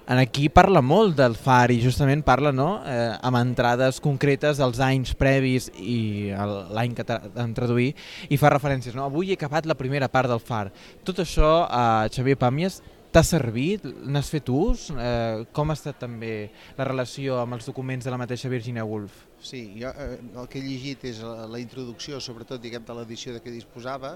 En 0.08 0.24
aquí 0.24 0.48
parla 0.48 0.80
molt 0.80 1.18
del 1.20 1.36
far 1.36 1.68
i 1.75 1.82
justament 1.84 2.24
parla 2.24 2.56
no, 2.56 2.70
eh, 2.88 3.12
amb 3.20 3.42
entrades 3.42 4.00
concretes 4.00 4.63
dels 4.63 4.80
anys 4.80 5.12
previs 5.20 5.68
i 5.75 6.32
l'any 6.72 6.96
que 6.96 7.03
han 7.12 7.51
traduir 7.60 7.92
i 8.32 8.39
fa 8.39 8.56
referències. 8.56 8.96
No? 8.96 9.12
Avui 9.12 9.36
he 9.36 9.39
acabat 9.42 9.68
la 9.68 9.75
primera 9.75 10.08
part 10.08 10.32
del 10.32 10.39
far. 10.39 10.70
Tot 11.03 11.20
això, 11.27 11.65
eh, 11.68 12.08
Xavier 12.15 12.39
Pàmies, 12.39 12.80
T'ha 13.13 13.22
servit? 13.22 13.84
N'has 14.10 14.29
fet 14.34 14.48
ús? 14.50 14.88
Eh, 14.89 15.43
com 15.53 15.70
ha 15.70 15.75
estat 15.77 16.00
també 16.01 16.50
la 16.79 16.88
relació 16.88 17.36
amb 17.38 17.53
els 17.53 17.67
documents 17.70 18.08
de 18.08 18.10
la 18.10 18.17
mateixa 18.17 18.50
Virginia 18.50 18.86
Woolf? 18.89 19.20
Sí, 19.38 19.67
jo 19.77 19.91
eh, 19.93 20.15
el 20.17 20.48
que 20.50 20.58
he 20.58 20.63
llegit 20.65 21.05
és 21.05 21.20
la, 21.22 21.46
la 21.46 21.60
introducció, 21.62 22.17
sobretot 22.17 22.63
diguem 22.63 22.82
de 22.88 22.96
l'edició 22.98 23.36
de 23.36 23.43
què 23.43 23.53
disposava, 23.53 24.15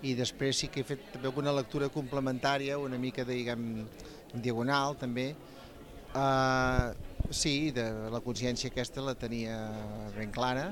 i 0.00 0.14
després 0.16 0.62
sí 0.62 0.70
que 0.72 0.80
he 0.80 0.88
fet 0.88 1.04
també 1.12 1.28
alguna 1.28 1.52
lectura 1.52 1.90
complementària, 1.92 2.78
una 2.80 2.96
mica 3.02 3.26
diguem, 3.28 3.84
diagonal 4.32 4.96
també. 4.96 5.34
Uh, 6.16 6.96
sí, 7.28 7.74
de 7.76 7.90
la 8.08 8.22
consciència 8.24 8.72
aquesta 8.72 9.04
la 9.04 9.16
tenia 9.20 9.58
ben 10.16 10.32
clara 10.32 10.70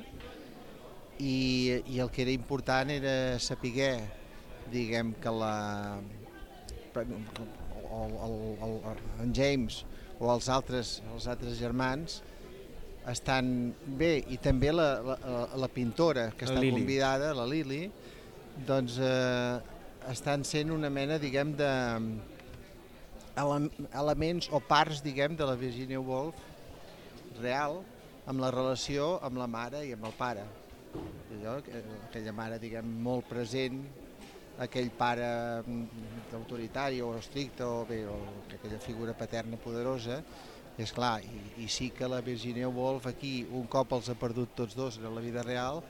i, 1.19 1.83
i 1.85 2.01
el 2.01 2.09
que 2.15 2.23
era 2.25 2.33
important 2.33 2.93
era 2.95 3.39
saber 3.43 3.93
diguem 4.73 5.13
que 5.21 5.33
la, 5.35 5.55
o 6.97 8.05
el, 8.27 8.37
el, 8.67 8.77
en 9.25 9.35
James 9.37 9.83
o 10.21 10.31
els 10.33 10.49
altres, 10.53 11.01
els 11.15 11.27
altres 11.31 11.59
germans 11.59 12.21
estan 13.11 13.73
bé 13.99 14.13
i 14.31 14.39
també 14.39 14.71
la, 14.73 14.89
la, 15.03 15.17
la 15.59 15.69
pintora 15.73 16.31
que 16.39 16.47
està 16.47 16.61
Lili. 16.61 16.77
convidada, 16.77 17.33
la 17.35 17.47
Lili, 17.51 17.87
doncs 18.69 18.99
eh, 19.03 19.59
estan 20.13 20.45
sent 20.47 20.71
una 20.71 20.91
mena, 20.91 21.19
diguem, 21.23 21.57
de 21.59 21.73
elements 23.99 24.51
o 24.53 24.61
parts, 24.61 25.01
diguem, 25.03 25.35
de 25.39 25.49
la 25.49 25.57
Virginia 25.59 26.01
Woolf 26.01 26.39
real 27.41 27.81
amb 28.29 28.43
la 28.43 28.51
relació 28.53 29.17
amb 29.25 29.41
la 29.41 29.49
mare 29.51 29.83
i 29.89 29.95
amb 29.97 30.07
el 30.07 30.15
pare. 30.19 30.45
Allò, 31.33 31.57
aquella 32.07 32.35
mare, 32.37 32.59
diguem, 32.63 32.87
molt 33.03 33.27
present, 33.31 33.81
aquell 34.65 34.91
pare 34.97 35.27
mm, 35.63 36.33
autoritari 36.39 37.03
o 37.03 37.13
estricte 37.19 37.67
o, 37.67 37.85
bé, 37.89 38.03
o 38.07 38.17
aquella 38.55 38.81
figura 38.83 39.15
paterna 39.19 39.59
poderosa, 39.61 40.23
és 40.81 40.93
clar, 40.95 41.19
i, 41.25 41.43
i 41.65 41.69
sí 41.69 41.91
que 41.93 42.09
la 42.09 42.23
Virginia 42.25 42.71
Woolf 42.73 43.07
aquí, 43.11 43.43
un 43.53 43.69
cop 43.71 43.93
els 43.99 44.09
ha 44.09 44.17
perdut 44.19 44.55
tots 44.57 44.77
dos 44.79 44.99
en 44.99 45.11
la 45.13 45.25
vida 45.25 45.45
real, 45.45 45.83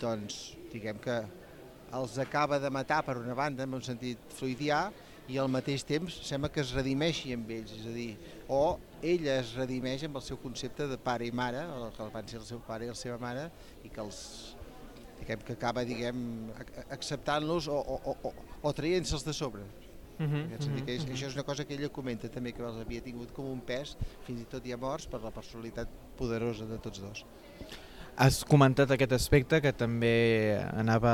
doncs 0.00 0.54
diguem 0.72 0.98
que 1.02 1.20
els 1.94 2.18
acaba 2.18 2.58
de 2.58 2.70
matar 2.72 3.04
per 3.06 3.18
una 3.20 3.36
banda 3.38 3.66
en 3.68 3.76
un 3.76 3.84
sentit 3.84 4.18
freudià 4.34 4.88
i 5.30 5.38
al 5.40 5.48
mateix 5.48 5.84
temps 5.86 6.16
sembla 6.26 6.50
que 6.52 6.60
es 6.60 6.74
redimeixi 6.76 7.32
amb 7.36 7.50
ells, 7.54 7.72
és 7.78 7.86
a 7.88 7.94
dir, 7.94 8.10
o 8.48 8.76
ella 9.00 9.38
es 9.40 9.54
redimeix 9.56 10.04
amb 10.04 10.18
el 10.20 10.24
seu 10.26 10.40
concepte 10.40 10.88
de 10.90 10.98
pare 11.00 11.28
i 11.28 11.32
mare, 11.32 11.62
el 11.64 11.88
que 11.96 12.08
van 12.12 12.28
ser 12.28 12.40
el 12.40 12.48
seu 12.48 12.60
pare 12.66 12.88
i 12.88 12.92
la 12.92 12.98
seva 12.98 13.16
mare, 13.22 13.48
i 13.84 13.92
que 13.92 14.02
els 14.04 14.18
diguem, 15.20 15.38
que 15.46 15.52
acaba 15.52 15.84
diguem, 15.84 16.50
acceptant-los 16.90 17.68
o, 17.68 17.78
o, 17.78 18.16
o, 18.22 18.34
o 18.62 18.72
traient-se'ls 18.72 19.24
de 19.24 19.32
sobre. 19.32 19.62
Uh 20.18 20.26
-huh, 20.26 20.26
uh 20.26 20.28
-huh, 20.28 20.84
que 20.84 20.94
és, 20.94 21.02
uh 21.02 21.08
-huh. 21.08 21.12
Això 21.12 21.26
és 21.26 21.34
una 21.34 21.42
cosa 21.42 21.64
que 21.64 21.74
ella 21.74 21.88
comenta 21.88 22.28
també, 22.28 22.52
que 22.52 22.62
els 22.62 22.76
havia 22.76 23.00
tingut 23.00 23.32
com 23.32 23.46
un 23.46 23.60
pes, 23.60 23.96
fins 24.26 24.40
i 24.40 24.44
tot 24.44 24.64
morts, 24.78 25.06
per 25.06 25.20
la 25.22 25.30
personalitat 25.30 25.88
poderosa 26.16 26.64
de 26.66 26.78
tots 26.78 27.00
dos. 27.00 27.24
Has 28.16 28.44
comentat 28.44 28.90
aquest 28.90 29.12
aspecte 29.12 29.60
que 29.60 29.72
també 29.72 30.56
anava 30.78 31.12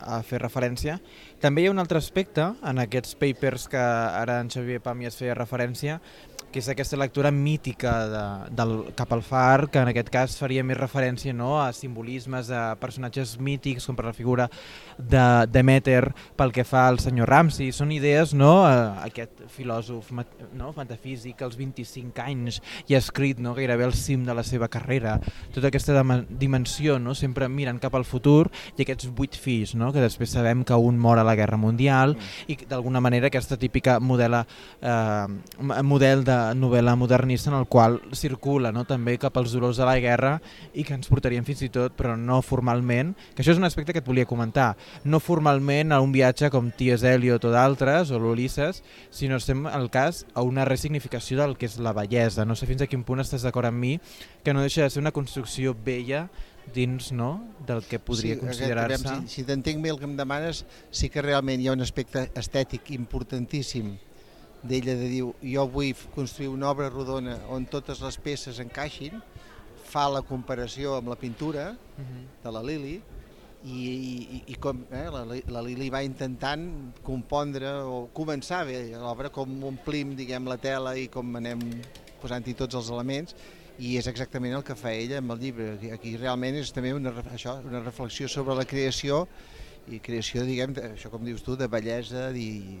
a 0.00 0.22
fer 0.22 0.40
referència. 0.42 1.00
També 1.38 1.62
hi 1.62 1.66
ha 1.66 1.70
un 1.70 1.78
altre 1.78 1.98
aspecte 1.98 2.56
en 2.62 2.78
aquests 2.78 3.14
papers 3.14 3.68
que 3.68 3.78
ara 3.78 4.40
en 4.40 4.50
Xavier 4.50 4.80
Pàmies 4.82 5.16
feia 5.16 5.34
referència, 5.34 6.00
que 6.52 6.60
és 6.60 6.68
aquesta 6.68 6.98
lectura 7.00 7.30
mítica 7.32 7.92
de, 8.12 8.24
del 8.52 8.74
cap 8.98 9.12
al 9.16 9.24
far, 9.24 9.70
que 9.72 9.80
en 9.80 9.88
aquest 9.90 10.10
cas 10.12 10.36
faria 10.38 10.64
més 10.66 10.76
referència 10.76 11.32
no, 11.32 11.54
a 11.62 11.70
simbolismes, 11.72 12.50
a 12.52 12.74
personatges 12.80 13.38
mítics, 13.40 13.88
com 13.88 13.96
per 13.96 14.04
la 14.10 14.12
figura 14.16 14.50
de 14.98 15.46
Demeter 15.52 16.12
pel 16.36 16.52
que 16.52 16.64
fa 16.64 16.86
al 16.88 17.00
senyor 17.02 17.30
Ramsey. 17.30 17.72
Són 17.72 17.92
idees, 17.94 18.34
no, 18.34 18.62
aquest 19.02 19.44
filòsof 19.52 20.10
no, 20.12 20.72
metafísic, 20.76 21.42
als 21.42 21.56
25 21.58 22.22
anys, 22.24 22.60
i 22.88 22.96
ha 22.96 23.02
escrit 23.02 23.40
no, 23.42 23.54
gairebé 23.56 23.86
al 23.86 23.96
cim 23.96 24.26
de 24.26 24.34
la 24.36 24.44
seva 24.46 24.68
carrera, 24.72 25.18
tota 25.54 25.70
aquesta 25.70 26.04
dimensió, 26.28 26.98
no, 27.02 27.14
sempre 27.18 27.48
mirant 27.48 27.80
cap 27.82 27.94
al 27.98 28.06
futur, 28.08 28.50
i 28.76 28.84
aquests 28.84 29.10
vuit 29.16 29.36
fills, 29.38 29.74
no, 29.78 29.92
que 29.92 30.02
després 30.02 30.32
sabem 30.32 30.64
que 30.66 30.76
un 30.76 30.98
mor 30.98 31.20
a 31.20 31.26
la 31.26 31.36
Guerra 31.38 31.58
Mundial, 31.60 32.16
mm. 32.16 32.50
i 32.52 32.58
d'alguna 32.68 33.02
manera 33.04 33.28
aquesta 33.30 33.58
típica 33.60 33.98
modela, 34.00 34.44
eh, 34.80 35.82
model 35.82 36.24
de 36.24 36.38
novel·la 36.58 36.96
modernista 36.98 37.50
en 37.50 37.58
el 37.58 37.68
qual 37.70 38.00
circula 38.16 38.72
no, 38.72 38.84
també 38.88 39.16
cap 39.20 39.36
als 39.38 39.54
dolors 39.54 39.78
de 39.80 39.86
la 39.88 39.98
guerra 40.02 40.36
i 40.74 40.84
que 40.86 40.94
ens 40.96 41.10
portarien 41.10 41.46
fins 41.46 41.64
i 41.66 41.70
tot, 41.72 41.94
però 41.98 42.16
no 42.18 42.40
formalment, 42.44 43.14
que 43.34 43.44
això 43.44 43.54
és 43.54 43.60
un 43.60 43.68
aspecte 43.68 43.94
que 43.94 44.02
et 44.02 44.08
volia 44.08 44.28
comentar, 44.28 44.72
no 45.04 45.20
formalment 45.20 45.92
a 45.92 46.00
un 46.04 46.12
viatge 46.14 46.50
com 46.50 46.70
T.S. 46.70 47.06
Eliot 47.08 47.44
o 47.48 47.52
d'altres, 47.54 48.12
o 48.12 48.20
l'Ulisses, 48.20 48.82
sinó 49.10 49.40
estem 49.40 49.66
al 49.66 49.90
cas 49.90 50.24
a 50.34 50.44
una 50.46 50.64
resignificació 50.68 51.40
del 51.40 51.56
que 51.56 51.66
és 51.70 51.78
la 51.82 51.94
bellesa. 51.96 52.46
No 52.46 52.56
sé 52.56 52.68
fins 52.70 52.84
a 52.84 52.90
quin 52.90 53.04
punt 53.04 53.24
estàs 53.24 53.46
d'acord 53.46 53.70
amb 53.70 53.80
mi, 53.80 53.98
que 54.44 54.54
no 54.54 54.64
deixa 54.64 54.86
de 54.86 54.90
ser 54.90 55.02
una 55.02 55.14
construcció 55.14 55.74
bella 55.74 56.28
dins 56.74 57.10
no, 57.12 57.42
del 57.66 57.82
que 57.88 57.98
podria 57.98 58.36
sí, 58.36 58.40
considerar-se... 58.40 59.18
Si, 59.26 59.40
si 59.40 59.44
t'entenc 59.48 59.82
bé 59.82 59.90
el 59.90 59.98
que 59.98 60.06
em 60.06 60.16
demanes, 60.16 60.64
sí 60.94 61.10
que 61.10 61.24
realment 61.24 61.60
hi 61.60 61.68
ha 61.68 61.76
un 61.76 61.82
aspecte 61.82 62.28
estètic 62.38 62.92
importantíssim 62.94 63.96
d'ella 64.62 64.94
de 64.94 65.08
dir 65.10 65.22
jo 65.26 65.64
vull 65.66 65.90
construir 66.14 66.52
una 66.52 66.68
obra 66.70 66.88
rodona 66.90 67.34
on 67.50 67.66
totes 67.66 68.00
les 68.04 68.18
peces 68.22 68.60
encaixin, 68.62 69.18
fa 69.92 70.06
la 70.08 70.22
comparació 70.24 70.94
amb 70.96 71.10
la 71.10 71.18
pintura 71.18 71.72
uh 71.72 72.02
-huh. 72.02 72.22
de 72.44 72.52
la 72.52 72.62
Lili 72.62 73.02
i, 73.64 73.82
i, 73.86 74.42
i 74.54 74.58
com 74.62 74.82
eh, 74.90 75.06
la, 75.14 75.22
la 75.54 75.62
Lili 75.62 75.88
va 75.92 76.02
intentant 76.02 76.64
compondre 77.06 77.70
o 77.86 78.04
començar 78.14 78.64
bé 78.66 78.80
l'obra 78.96 79.30
com 79.34 79.52
omplim 79.68 80.16
diguem 80.18 80.48
la 80.50 80.58
tela 80.58 80.96
i 80.98 81.08
com 81.12 81.36
anem 81.38 81.62
posant-hi 82.22 82.56
tots 82.58 82.78
els 82.78 82.90
elements 82.90 83.36
i 83.78 83.96
és 83.98 84.06
exactament 84.10 84.54
el 84.58 84.64
que 84.66 84.76
fa 84.78 84.92
ella 84.92 85.18
amb 85.22 85.32
el 85.34 85.40
llibre. 85.42 85.72
Aquí 85.94 86.16
realment 86.18 86.58
és 86.60 86.70
també 86.74 86.92
una, 86.94 87.14
això, 87.32 87.56
una 87.66 87.80
reflexió 87.82 88.28
sobre 88.28 88.54
la 88.58 88.66
creació 88.68 89.24
i 89.90 89.98
creació, 89.98 90.44
diguem, 90.46 90.76
això 90.92 91.10
com 91.10 91.24
dius 91.26 91.42
tu, 91.42 91.56
de 91.58 91.66
bellesa 91.70 92.28
i, 92.38 92.78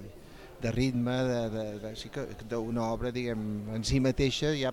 de 0.62 0.70
ritme, 0.70 1.16
de, 1.26 1.64
de, 1.82 1.92
sí 1.98 2.10
d'una 2.48 2.86
obra 2.92 3.10
diguem, 3.10 3.42
en 3.74 3.84
si 3.84 3.98
mateixa 4.00 4.52
ja 4.54 4.70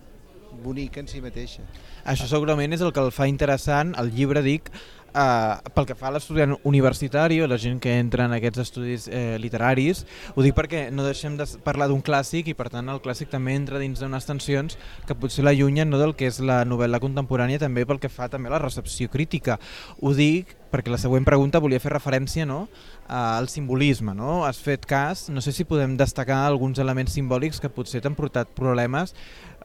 bonica 0.63 1.01
en 1.01 1.09
si 1.09 1.21
mateixa. 1.21 1.63
Això 2.09 2.27
segurament 2.29 2.73
és 2.73 2.81
el 2.85 2.93
que 2.93 3.01
el 3.03 3.11
fa 3.13 3.27
interessant, 3.29 3.93
el 4.01 4.11
llibre 4.13 4.41
dic, 4.45 4.69
Uh, 5.09 5.57
pel 5.73 5.87
que 5.89 5.95
fa 5.97 6.09
a 6.09 6.13
l'estudiant 6.13 6.53
universitari 6.69 7.39
o 7.41 7.47
la 7.49 7.57
gent 7.57 7.79
que 7.81 7.95
entra 7.97 8.27
en 8.29 8.35
aquests 8.35 8.61
estudis 8.61 9.07
eh, 9.09 9.39
literaris, 9.41 10.03
ho 10.35 10.45
dic 10.45 10.53
perquè 10.57 10.83
no 10.93 11.05
deixem 11.05 11.37
de 11.39 11.47
parlar 11.65 11.87
d'un 11.89 12.03
clàssic 12.05 12.51
i 12.51 12.55
per 12.57 12.69
tant 12.69 12.91
el 12.93 13.01
clàssic 13.01 13.31
també 13.31 13.55
entra 13.57 13.81
dins 13.81 13.99
d'unes 13.99 14.29
tensions 14.29 14.77
que 15.07 15.17
potser 15.17 15.45
l'allunyen 15.47 15.89
no, 15.89 15.97
del 15.97 16.13
que 16.13 16.29
és 16.29 16.37
la 16.45 16.61
novel·la 16.67 17.01
contemporània 17.01 17.61
també 17.61 17.87
pel 17.89 18.01
que 18.01 18.11
fa 18.13 18.29
també 18.29 18.51
a 18.51 18.57
la 18.57 18.63
recepció 18.63 19.09
crítica. 19.09 19.57
Ho 20.01 20.13
dic 20.13 20.55
perquè 20.69 20.93
la 20.93 21.01
següent 21.01 21.25
pregunta 21.25 21.61
volia 21.61 21.81
fer 21.81 21.91
referència 21.95 22.45
no, 22.45 22.67
al 23.09 23.49
simbolisme. 23.49 24.13
No? 24.13 24.43
Has 24.45 24.61
fet 24.61 24.85
cas, 24.89 25.27
no 25.33 25.41
sé 25.41 25.53
si 25.55 25.65
podem 25.65 25.97
destacar 25.97 26.43
alguns 26.45 26.79
elements 26.79 27.15
simbòlics 27.17 27.61
que 27.61 27.71
potser 27.73 28.03
t'han 28.05 28.17
portat 28.17 28.53
problemes 28.57 29.15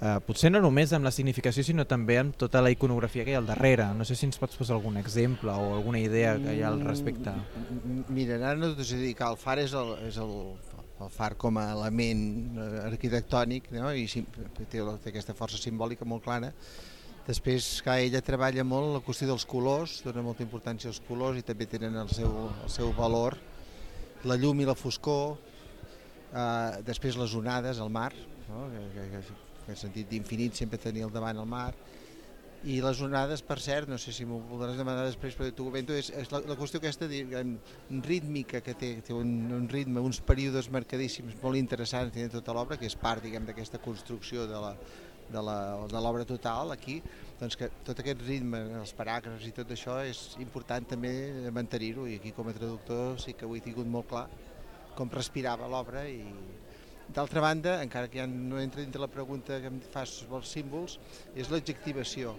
eh, 0.01 0.19
potser 0.27 0.51
no 0.53 0.61
només 0.65 0.93
amb 0.97 1.07
la 1.07 1.13
significació 1.15 1.65
sinó 1.67 1.87
també 1.89 2.19
amb 2.21 2.37
tota 2.39 2.63
la 2.65 2.73
iconografia 2.75 3.25
que 3.25 3.35
hi 3.35 3.37
ha 3.39 3.43
al 3.43 3.51
darrere. 3.51 3.89
No 3.97 4.07
sé 4.09 4.17
si 4.19 4.27
ens 4.29 4.41
pots 4.41 4.59
posar 4.59 4.77
algun 4.79 4.99
exemple 5.01 5.53
o 5.53 5.75
alguna 5.77 6.01
idea 6.03 6.37
que 6.41 6.57
hi 6.57 6.63
ha 6.63 6.71
al 6.73 6.81
respecte. 6.85 7.35
Mm, 7.35 8.07
mira, 8.15 8.39
ara 8.41 8.57
no 8.59 8.75
t'ho 8.75 8.87
sé 8.87 8.99
dir 9.03 9.15
que 9.19 9.27
el 9.29 9.39
far 9.41 9.59
és 9.63 9.77
el, 9.79 9.95
és 10.09 10.19
el, 10.23 10.35
el 11.05 11.13
far 11.15 11.35
com 11.41 11.61
a 11.61 11.69
element 11.77 12.59
eh, 12.59 12.73
arquitectònic 12.89 13.71
no? 13.77 13.93
i 13.95 14.07
té, 14.09 14.67
té 14.67 14.83
aquesta 15.13 15.37
força 15.37 15.61
simbòlica 15.61 16.09
molt 16.09 16.27
clara. 16.27 16.53
Després, 17.25 17.81
que 17.81 17.95
ella 18.05 18.21
treballa 18.21 18.67
molt 18.69 18.91
la 18.99 19.01
qüestió 19.05 19.31
dels 19.31 19.47
colors, 19.49 20.03
dona 20.05 20.21
molta 20.27 20.45
importància 20.45 20.91
als 20.91 21.01
colors 21.07 21.41
i 21.41 21.47
també 21.47 21.65
tenen 21.65 21.97
el 21.97 22.11
seu, 22.13 22.35
el 22.61 22.69
seu 22.73 22.93
valor. 22.99 23.39
La 24.29 24.37
llum 24.41 24.61
i 24.61 24.69
la 24.69 24.77
foscor, 24.77 25.39
eh, 26.35 26.83
després 26.85 27.17
les 27.17 27.33
onades, 27.41 27.81
el 27.81 27.91
mar, 27.93 28.13
no? 28.51 28.69
que, 28.75 29.09
que, 29.15 29.25
en 29.65 29.75
el 29.75 29.81
sentit 29.81 30.09
d'infinit 30.11 30.57
sempre 30.57 30.81
tenia 30.81 31.07
al 31.09 31.13
davant 31.15 31.41
el 31.41 31.49
mar, 31.49 31.73
i 32.65 32.79
les 32.81 33.01
onades, 33.05 33.43
per 33.45 33.59
cert, 33.61 33.91
no 33.93 33.99
sé 34.01 34.13
si 34.17 34.25
m'ho 34.25 34.39
voldràs 34.49 34.79
demanar 34.81 35.05
després, 35.05 35.35
però 35.37 35.51
t'ho 35.53 35.67
comento, 35.67 35.93
és, 35.93 36.09
és 36.17 36.31
la, 36.33 36.41
la 36.49 36.57
qüestió 36.57 36.81
aquesta 36.81 37.09
diguem, 37.11 37.59
rítmica 38.07 38.63
que 38.65 38.73
té, 38.81 38.91
té 39.05 39.13
un, 39.13 39.35
un 39.53 39.67
ritme, 39.69 40.01
uns 40.01 40.23
períodes 40.25 40.71
marcadíssims 40.73 41.37
molt 41.43 41.61
interessants 41.61 42.15
dins 42.17 42.33
tota 42.33 42.57
l'obra, 42.57 42.79
que 42.81 42.89
és 42.89 42.97
part 42.97 43.25
d'aquesta 43.25 43.83
construcció 43.85 44.49
de 44.49 44.63
la, 44.65 44.73
de 45.33 46.01
l'obra 46.01 46.25
total 46.25 46.73
aquí, 46.73 47.01
doncs 47.41 47.57
que 47.61 47.69
tot 47.85 48.01
aquest 48.01 48.25
ritme, 48.25 48.61
els 48.81 48.97
paràgrafs 48.97 49.47
i 49.49 49.53
tot 49.57 49.71
això 49.77 50.01
és 50.05 50.25
important 50.41 50.89
també 50.95 51.13
mantenir-ho 51.53 52.09
i 52.09 52.19
aquí 52.21 52.33
com 52.33 52.49
a 52.49 52.57
traductor 52.57 53.19
sí 53.21 53.37
que 53.37 53.47
ho 53.47 53.57
he 53.57 53.63
tingut 53.65 53.89
molt 53.89 54.09
clar 54.09 54.29
com 54.95 55.11
respirava 55.11 55.69
l'obra 55.69 56.05
i 56.09 56.23
d'altra 57.13 57.43
banda, 57.45 57.77
encara 57.85 58.09
que 58.09 58.23
ja 58.23 58.27
no 58.31 58.61
entra 58.63 58.83
dintre 58.83 59.03
la 59.03 59.11
pregunta 59.11 59.61
que 59.61 59.71
em 59.73 59.81
fas 59.93 60.17
sobre 60.23 60.41
els 60.41 60.53
símbols, 60.57 60.99
és 61.37 61.51
l'adjectivació. 61.53 62.35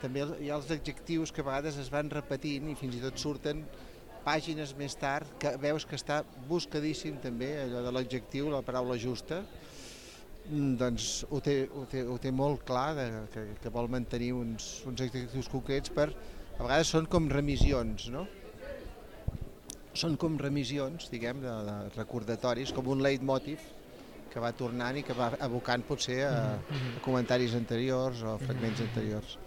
També 0.00 0.24
hi 0.40 0.48
ha 0.48 0.56
els 0.56 0.70
adjectius 0.72 1.32
que 1.32 1.44
a 1.44 1.48
vegades 1.50 1.76
es 1.80 1.90
van 1.92 2.08
repetint 2.10 2.70
i 2.70 2.78
fins 2.78 2.96
i 2.96 3.02
tot 3.04 3.20
surten 3.20 3.64
pàgines 4.24 4.72
més 4.76 4.96
tard 5.00 5.28
que 5.40 5.52
veus 5.60 5.84
que 5.88 5.96
està 5.96 6.22
buscadíssim 6.48 7.20
també 7.20 7.54
allò 7.62 7.84
de 7.84 7.92
l'adjectiu, 7.92 8.48
la 8.52 8.64
paraula 8.64 8.96
justa, 9.00 9.42
Mm, 10.50 10.74
doncs 10.80 11.20
ho 11.30 11.38
té, 11.44 11.54
ho 11.70 11.84
té, 11.86 12.00
ho 12.02 12.16
té 12.18 12.30
molt 12.34 12.64
clar 12.66 12.94
de, 12.96 13.06
que, 13.30 13.42
que 13.62 13.70
vol 13.70 13.86
mantenir 13.92 14.32
uns, 14.34 14.80
uns 14.88 15.02
executius 15.04 15.50
concrets 15.52 15.92
per, 15.94 16.08
a 16.56 16.62
vegades 16.64 16.90
són 16.90 17.06
com 17.10 17.28
remissions, 17.30 18.08
no? 18.10 18.24
Són 20.00 20.16
com 20.18 20.38
remissions, 20.40 21.06
diguem, 21.12 21.42
de, 21.44 21.52
de 21.68 21.76
recordatoris, 21.94 22.72
com 22.74 22.88
un 22.90 23.02
leitmotiv 23.04 23.62
que 24.30 24.42
va 24.42 24.52
tornant 24.56 24.98
i 24.98 25.04
que 25.06 25.16
va 25.16 25.32
evocant 25.46 25.84
potser 25.88 26.20
a, 26.26 26.34
mm-hmm. 26.60 26.98
a 26.98 27.04
comentaris 27.06 27.56
anteriors 27.58 28.22
o 28.22 28.36
a 28.36 28.42
fragments 28.42 28.82
anteriors 28.86 29.38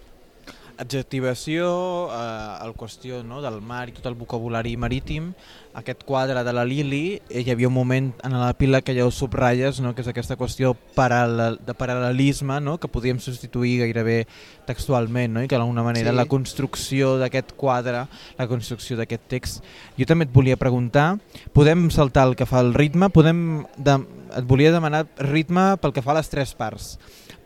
adjectivació, 0.78 2.08
eh, 2.10 2.64
el 2.64 2.74
qüestió 2.74 3.22
no, 3.24 3.40
del 3.42 3.60
mar 3.62 3.88
i 3.88 3.94
tot 3.94 4.06
el 4.10 4.16
vocabulari 4.18 4.74
marítim, 4.76 5.32
aquest 5.74 6.04
quadre 6.06 6.42
de 6.46 6.52
la 6.54 6.64
Lili, 6.64 7.20
eh, 7.28 7.42
hi 7.42 7.50
havia 7.50 7.68
un 7.68 7.74
moment 7.74 8.12
en 8.24 8.36
la 8.38 8.52
pila 8.58 8.80
que 8.82 8.94
ja 8.96 9.06
ho 9.06 9.10
subratlles, 9.10 9.80
no, 9.82 9.94
que 9.94 10.02
és 10.02 10.10
aquesta 10.10 10.36
qüestió 10.38 10.74
paral 10.94 11.58
de 11.58 11.74
paral·lelisme 11.74 12.60
no, 12.62 12.76
que 12.78 12.90
podíem 12.90 13.18
substituir 13.22 13.80
gairebé 13.82 14.24
textualment 14.66 15.34
no, 15.34 15.44
i 15.44 15.50
que 15.50 15.58
d'alguna 15.58 15.86
manera 15.86 16.12
sí. 16.12 16.16
la 16.16 16.28
construcció 16.30 17.16
d'aquest 17.22 17.54
quadre, 17.58 18.06
la 18.38 18.48
construcció 18.50 18.98
d'aquest 18.98 19.28
text. 19.30 19.66
Jo 19.98 20.06
també 20.10 20.28
et 20.28 20.34
volia 20.34 20.58
preguntar, 20.60 21.18
podem 21.52 21.88
saltar 21.94 22.28
el 22.30 22.38
que 22.38 22.46
fa 22.46 22.62
el 22.64 22.74
ritme, 22.74 23.10
podem 23.14 23.64
de, 23.76 23.98
et 24.34 24.46
volia 24.46 24.74
demanar 24.74 25.06
ritme 25.30 25.74
pel 25.82 25.94
que 25.94 26.02
fa 26.02 26.14
a 26.14 26.20
les 26.20 26.30
tres 26.30 26.54
parts 26.58 26.94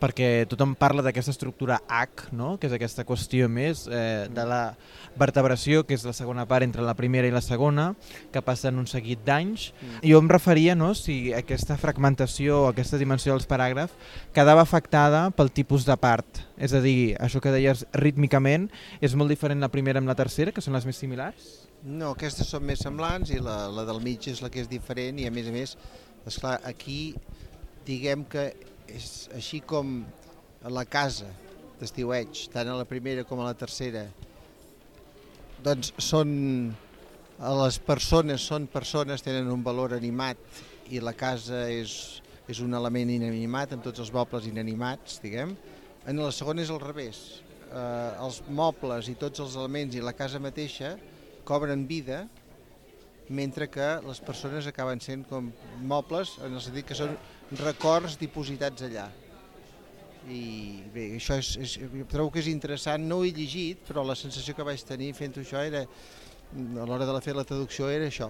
perquè 0.01 0.47
tothom 0.51 0.75
parla 0.79 1.03
d'aquesta 1.05 1.33
estructura 1.35 1.81
H, 1.89 2.31
no? 2.37 2.57
que 2.59 2.69
és 2.69 2.75
aquesta 2.75 3.05
qüestió 3.07 3.49
més 3.51 3.87
eh, 3.91 4.29
de 4.33 4.45
la 4.49 4.63
vertebració, 5.19 5.85
que 5.87 5.97
és 5.99 6.07
la 6.07 6.15
segona 6.17 6.47
part 6.49 6.67
entre 6.67 6.85
la 6.87 6.97
primera 6.99 7.29
i 7.29 7.35
la 7.35 7.43
segona, 7.45 7.91
que 8.33 8.43
passa 8.45 8.71
en 8.73 8.79
un 8.79 8.87
seguit 8.91 9.23
d'anys. 9.27 9.71
Mm. 9.81 10.03
Jo 10.13 10.23
em 10.23 10.31
referia 10.31 10.77
no, 10.79 10.93
si 10.95 11.33
aquesta 11.35 11.79
fragmentació 11.81 12.65
o 12.65 12.69
aquesta 12.73 13.01
dimensió 13.01 13.35
dels 13.35 13.49
paràgrafs 13.51 13.95
quedava 14.35 14.63
afectada 14.65 15.29
pel 15.35 15.53
tipus 15.55 15.87
de 15.89 15.97
part. 15.99 16.45
És 16.59 16.75
a 16.75 16.83
dir, 16.83 17.15
això 17.23 17.43
que 17.43 17.55
deies 17.55 17.85
rítmicament 17.95 18.69
és 19.01 19.15
molt 19.19 19.31
diferent 19.31 19.63
la 19.63 19.73
primera 19.73 20.03
amb 20.03 20.11
la 20.11 20.19
tercera, 20.19 20.55
que 20.55 20.65
són 20.65 20.79
les 20.79 20.87
més 20.89 20.99
similars? 20.99 21.69
No, 21.85 22.13
aquestes 22.17 22.49
són 22.51 22.65
més 22.67 22.83
semblants 22.83 23.31
i 23.31 23.39
la, 23.43 23.69
la 23.71 23.85
del 23.87 24.01
mig 24.03 24.27
és 24.31 24.43
la 24.43 24.51
que 24.51 24.65
és 24.65 24.71
diferent 24.71 25.21
i 25.23 25.29
a 25.29 25.35
més 25.35 25.47
a 25.47 25.55
més, 25.55 25.77
esclar, 26.27 26.59
aquí 26.67 27.15
diguem 27.87 28.25
que 28.29 28.51
és 28.95 29.29
així 29.37 29.61
com 29.61 30.01
a 30.65 30.73
la 30.73 30.85
casa 30.89 31.29
d'estiueig, 31.79 32.49
tant 32.53 32.69
a 32.71 32.77
la 32.79 32.87
primera 32.89 33.25
com 33.29 33.41
a 33.43 33.49
la 33.51 33.57
tercera, 33.59 34.07
doncs 35.63 35.93
són, 36.03 36.31
les 37.63 37.79
persones 37.83 38.47
són 38.47 38.67
persones, 38.71 39.25
tenen 39.27 39.51
un 39.51 39.63
valor 39.67 39.95
animat 39.97 40.39
i 40.91 41.03
la 41.03 41.15
casa 41.19 41.67
és, 41.71 42.23
és 42.49 42.63
un 42.65 42.75
element 42.79 43.11
inanimat 43.11 43.75
amb 43.75 43.85
tots 43.85 44.03
els 44.03 44.13
mobles 44.15 44.49
inanimats, 44.49 45.19
diguem. 45.23 45.55
En 46.09 46.23
la 46.23 46.33
segona 46.33 46.65
és 46.65 46.71
al 46.73 46.81
revés. 46.83 47.43
Eh, 47.69 48.11
els 48.25 48.41
mobles 48.49 49.11
i 49.13 49.17
tots 49.21 49.43
els 49.45 49.59
elements 49.59 49.99
i 49.99 50.05
la 50.05 50.15
casa 50.17 50.41
mateixa 50.41 50.95
cobren 51.49 51.85
vida 51.89 52.23
mentre 53.29 53.69
que 53.69 53.89
les 54.07 54.23
persones 54.25 54.67
acaben 54.67 55.03
sent 55.05 55.27
com 55.29 55.51
mobles 55.85 56.39
en 56.45 56.55
el 56.57 56.63
sentit 56.65 56.89
que 56.89 56.97
són 56.97 57.13
records 57.57 58.19
dipositats 58.21 58.85
allà. 58.85 59.09
I 60.29 60.83
bé, 60.93 61.07
això 61.17 61.39
és, 61.41 61.55
és, 61.57 61.77
trobo 62.11 62.33
que 62.35 62.43
és 62.43 62.51
interessant, 62.51 63.07
no 63.09 63.21
ho 63.21 63.25
he 63.25 63.33
llegit, 63.33 63.81
però 63.89 64.05
la 64.05 64.17
sensació 64.19 64.55
que 64.55 64.67
vaig 64.67 64.83
tenir 64.85 65.15
fent 65.17 65.39
això 65.41 65.63
era, 65.65 65.87
a 65.87 66.89
l'hora 66.89 67.07
de 67.09 67.21
fer 67.25 67.37
la 67.37 67.47
traducció 67.49 67.89
era 67.89 68.11
això, 68.11 68.29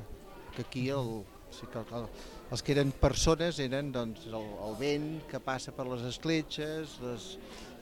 que 0.55 0.63
aquí 0.63 0.89
el, 0.95 1.25
sí 1.51 1.67
que 1.73 1.83
el, 1.83 2.07
els 2.53 2.63
que 2.63 2.73
eren 2.77 2.93
persones 3.01 3.59
eren 3.65 3.91
doncs, 3.93 4.29
el, 4.31 4.47
el 4.69 4.79
vent 4.79 5.09
que 5.31 5.41
passa 5.43 5.75
per 5.75 5.89
les 5.89 6.07
escletxes, 6.13 6.95
les, 7.03 7.27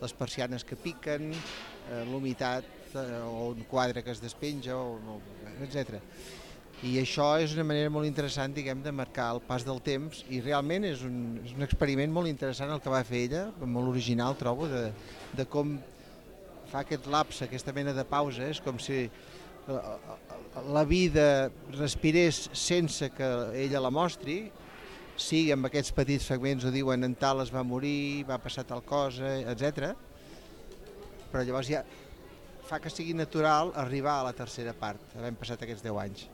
les 0.01 0.17
persianes 0.17 0.65
que 0.65 0.79
piquen, 0.81 1.31
eh, 1.35 2.03
l'humitat 2.09 2.97
eh, 2.97 3.21
o 3.21 3.51
un 3.53 3.63
quadre 3.69 4.03
que 4.03 4.15
es 4.17 4.23
despenja, 4.25 4.79
o, 4.79 4.97
no, 5.05 5.21
etc. 5.67 6.01
I 6.85 6.99
això 7.01 7.31
és 7.41 7.55
una 7.57 7.65
manera 7.65 7.89
molt 7.89 8.05
interessant, 8.05 8.53
diguem, 8.53 8.83
de 8.85 8.93
marcar 8.93 9.31
el 9.33 9.41
pas 9.41 9.65
del 9.65 9.79
temps 9.81 10.19
i 10.29 10.43
realment 10.45 10.85
és 10.85 11.01
un, 11.07 11.39
és 11.41 11.55
un 11.57 11.65
experiment 11.65 12.13
molt 12.13 12.29
interessant 12.29 12.69
el 12.75 12.83
que 12.85 12.93
va 12.93 13.01
fer 13.09 13.23
ella, 13.31 13.47
molt 13.65 13.89
original 13.95 14.37
trobo, 14.37 14.69
de, 14.69 14.91
de 15.39 15.47
com 15.49 15.79
fa 16.69 16.83
aquest 16.83 17.09
lapse, 17.09 17.47
aquesta 17.47 17.73
mena 17.73 17.97
de 17.97 18.05
pausa, 18.05 18.51
és 18.53 18.61
com 18.61 18.77
si 18.83 19.07
la 20.69 20.85
vida 20.85 21.51
respirés 21.79 22.45
sense 22.53 23.09
que 23.17 23.31
ella 23.65 23.81
la 23.81 23.91
mostri, 23.91 24.43
sigui 25.17 25.55
amb 25.55 25.71
aquests 25.71 25.97
petits 25.97 26.29
fragments 26.29 26.69
ho 26.69 26.75
diuen 26.75 27.09
en 27.09 27.17
tal 27.17 27.41
es 27.41 27.53
va 27.55 27.65
morir, 27.65 28.27
va 28.29 28.37
passar 28.37 28.67
tal 28.69 28.85
cosa, 28.85 29.39
etc. 29.49 29.95
Però 31.33 31.41
llavors 31.41 31.73
ja 31.73 31.87
fa 32.69 32.83
que 32.83 32.93
sigui 32.93 33.17
natural 33.17 33.73
arribar 33.81 34.21
a 34.21 34.29
la 34.29 34.37
tercera 34.37 34.77
part, 34.77 35.01
havent 35.17 35.39
passat 35.41 35.63
aquests 35.65 35.87
10 35.87 36.03
anys. 36.05 36.27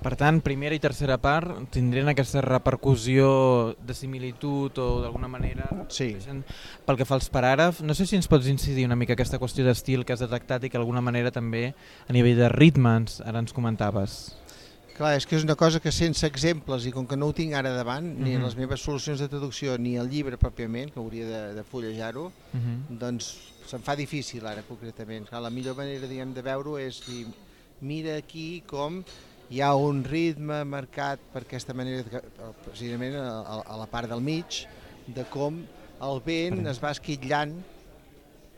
Per 0.00 0.14
tant, 0.16 0.38
primera 0.40 0.72
i 0.72 0.80
tercera 0.80 1.18
part 1.20 1.66
tindrien 1.74 2.08
aquesta 2.08 2.40
repercussió 2.40 3.74
de 3.84 3.92
similitud 3.92 4.78
o 4.80 4.88
d'alguna 5.02 5.28
manera 5.28 5.66
sí. 5.92 6.14
pel 6.86 6.96
que 6.96 7.04
fa 7.04 7.18
als 7.18 7.28
paràgrafs. 7.28 7.82
No 7.84 7.92
sé 7.92 8.06
si 8.08 8.16
ens 8.16 8.28
pots 8.30 8.48
incidir 8.48 8.86
una 8.88 8.96
mica 8.96 9.12
aquesta 9.12 9.38
qüestió 9.42 9.66
d'estil 9.66 10.06
que 10.08 10.16
has 10.16 10.24
detectat 10.24 10.64
i 10.64 10.70
que 10.72 10.80
d'alguna 10.80 11.04
manera 11.04 11.32
també 11.34 11.74
a 12.08 12.16
nivell 12.16 12.40
de 12.40 12.48
ritme 12.48 12.94
ens, 13.02 13.20
ara 13.20 13.44
ens 13.44 13.52
comentaves. 13.52 14.22
Clar, 14.96 15.14
és 15.16 15.24
que 15.28 15.36
és 15.36 15.44
una 15.44 15.56
cosa 15.56 15.80
que 15.80 15.92
sense 15.92 16.24
exemples 16.28 16.84
i 16.88 16.90
com 16.92 17.06
que 17.08 17.16
no 17.16 17.28
ho 17.28 17.36
tinc 17.36 17.54
ara 17.56 17.70
davant, 17.76 18.04
uh 18.04 18.16
-huh. 18.16 18.24
ni 18.24 18.34
en 18.34 18.40
mhm. 18.40 18.46
les 18.46 18.56
meves 18.56 18.80
solucions 18.80 19.20
de 19.20 19.28
traducció 19.28 19.76
ni 19.78 19.96
el 19.96 20.08
llibre 20.08 20.36
pròpiament, 20.36 20.92
que 20.92 21.00
hauria 21.00 21.26
de, 21.26 21.54
de 21.54 21.64
fullejar-ho, 21.64 22.24
uh 22.24 22.56
mhm. 22.56 22.76
-huh. 22.88 22.98
doncs 22.98 23.36
se'm 23.66 23.82
fa 23.82 23.96
difícil 23.96 24.46
ara 24.46 24.62
concretament. 24.62 25.28
Clar, 25.28 25.42
la 25.42 25.50
millor 25.50 25.76
manera 25.76 26.06
diguem, 26.06 26.34
de 26.34 26.42
veure-ho 26.42 26.78
és 26.78 27.02
dir, 27.06 27.26
mira 27.80 28.16
aquí 28.16 28.62
com 28.66 29.04
hi 29.50 29.60
ha 29.60 29.72
un 29.74 30.04
ritme 30.06 30.62
marcat 30.62 31.22
per 31.32 31.42
aquesta 31.42 31.74
manera, 31.74 32.22
precisament 32.62 33.16
a, 33.18 33.60
a 33.66 33.78
la 33.80 33.88
part 33.90 34.10
del 34.10 34.22
mig, 34.22 34.64
de 35.10 35.24
com 35.32 35.58
el 36.06 36.20
vent 36.22 36.68
es 36.70 36.78
va 36.78 36.92
esquitllant 36.94 37.56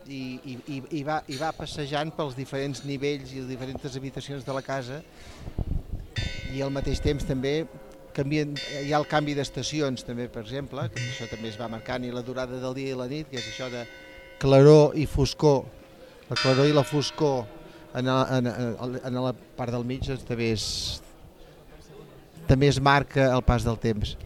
i, 0.04 0.20
i, 0.44 0.56
i, 0.68 0.80
i, 0.98 1.00
va, 1.06 1.22
i 1.32 1.38
va 1.40 1.52
passejant 1.56 2.12
pels 2.12 2.36
diferents 2.36 2.84
nivells 2.84 3.32
i 3.32 3.40
les 3.40 3.48
diferents 3.54 3.96
habitacions 3.96 4.44
de 4.44 4.52
la 4.52 4.62
casa 4.66 5.00
i 6.52 6.60
al 6.60 6.74
mateix 6.74 7.00
temps 7.00 7.24
també 7.24 7.62
canvien, 8.12 8.52
hi 8.82 8.92
ha 8.92 9.00
el 9.00 9.08
canvi 9.08 9.32
d'estacions 9.38 10.04
també, 10.04 10.28
per 10.28 10.42
exemple, 10.44 10.84
que 10.92 11.00
això 11.00 11.24
també 11.30 11.48
es 11.48 11.56
va 11.56 11.70
marcant, 11.72 12.04
i 12.04 12.12
la 12.12 12.20
durada 12.26 12.60
del 12.60 12.76
dia 12.76 12.92
i 12.92 12.98
la 12.98 13.08
nit, 13.08 13.30
que 13.30 13.40
és 13.40 13.48
això 13.48 13.70
de 13.72 13.86
claror 14.42 14.92
i 15.00 15.06
foscor, 15.08 15.62
la 16.28 16.36
claror 16.36 16.68
i 16.68 16.76
la 16.76 16.84
foscor 16.84 17.46
en, 17.94 18.08
en, 18.08 18.46
en, 18.46 19.00
en 19.04 19.22
la 19.22 19.32
part 19.56 19.72
del 19.74 19.84
mig 19.86 20.04
doncs, 20.06 20.24
també, 20.28 20.52
és, 20.56 20.66
també 22.48 22.70
es 22.72 22.80
marca 22.80 23.30
el 23.32 23.42
pas 23.46 23.64
del 23.64 23.78
temps. 23.80 24.16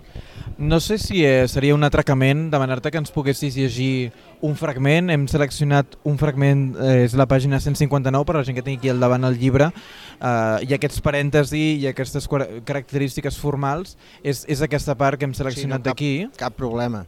No 0.58 0.80
sé 0.80 0.96
si 0.96 1.20
eh, 1.24 1.46
seria 1.52 1.74
un 1.74 1.84
atracament 1.84 2.46
demanar-te 2.48 2.88
que 2.90 2.96
ens 2.96 3.12
poguessis 3.12 3.58
llegir 3.58 4.12
un 4.40 4.54
fragment. 4.56 5.10
Hem 5.12 5.26
seleccionat 5.28 5.98
un 6.08 6.16
fragment, 6.16 6.70
eh, 6.80 7.02
és 7.04 7.16
la 7.18 7.26
pàgina 7.28 7.60
159, 7.60 8.24
per 8.24 8.38
a 8.38 8.40
la 8.40 8.46
gent 8.48 8.56
que 8.56 8.64
tingui 8.64 8.86
aquí 8.86 8.92
al 8.94 9.02
davant 9.02 9.28
el 9.28 9.36
llibre, 9.36 9.68
eh, 10.16 10.64
i 10.64 10.72
aquests 10.78 11.04
parèntesi 11.04 11.66
i 11.82 11.90
aquestes 11.92 12.30
característiques 12.64 13.36
formals 13.36 13.98
és, 14.22 14.46
és 14.48 14.64
aquesta 14.64 14.96
part 14.96 15.20
que 15.20 15.28
hem 15.28 15.36
seleccionat 15.36 15.82
sí, 15.82 15.84
no, 15.84 15.90
d'aquí. 15.90 16.40
Cap 16.40 16.56
problema. 16.56 17.04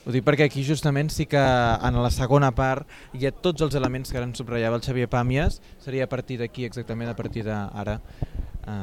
Ho 0.00 0.12
dic 0.14 0.24
perquè 0.24 0.46
aquí 0.48 0.62
justament 0.64 1.10
sí 1.12 1.26
que 1.28 1.40
en 1.40 1.96
la 2.00 2.10
segona 2.14 2.48
part 2.56 2.88
hi 3.12 3.26
ha 3.28 3.32
tots 3.36 3.60
els 3.66 3.74
elements 3.76 4.08
que 4.08 4.16
ara 4.16 4.24
ens 4.24 4.40
subratllava 4.40 4.78
el 4.78 4.84
Xavier 4.86 5.10
Pàmies, 5.12 5.58
seria 5.84 6.06
a 6.06 6.08
partir 6.08 6.38
d'aquí 6.40 6.64
exactament, 6.64 7.10
a 7.10 7.16
partir 7.18 7.44
d'ara. 7.44 7.98
Uh. 8.64 8.80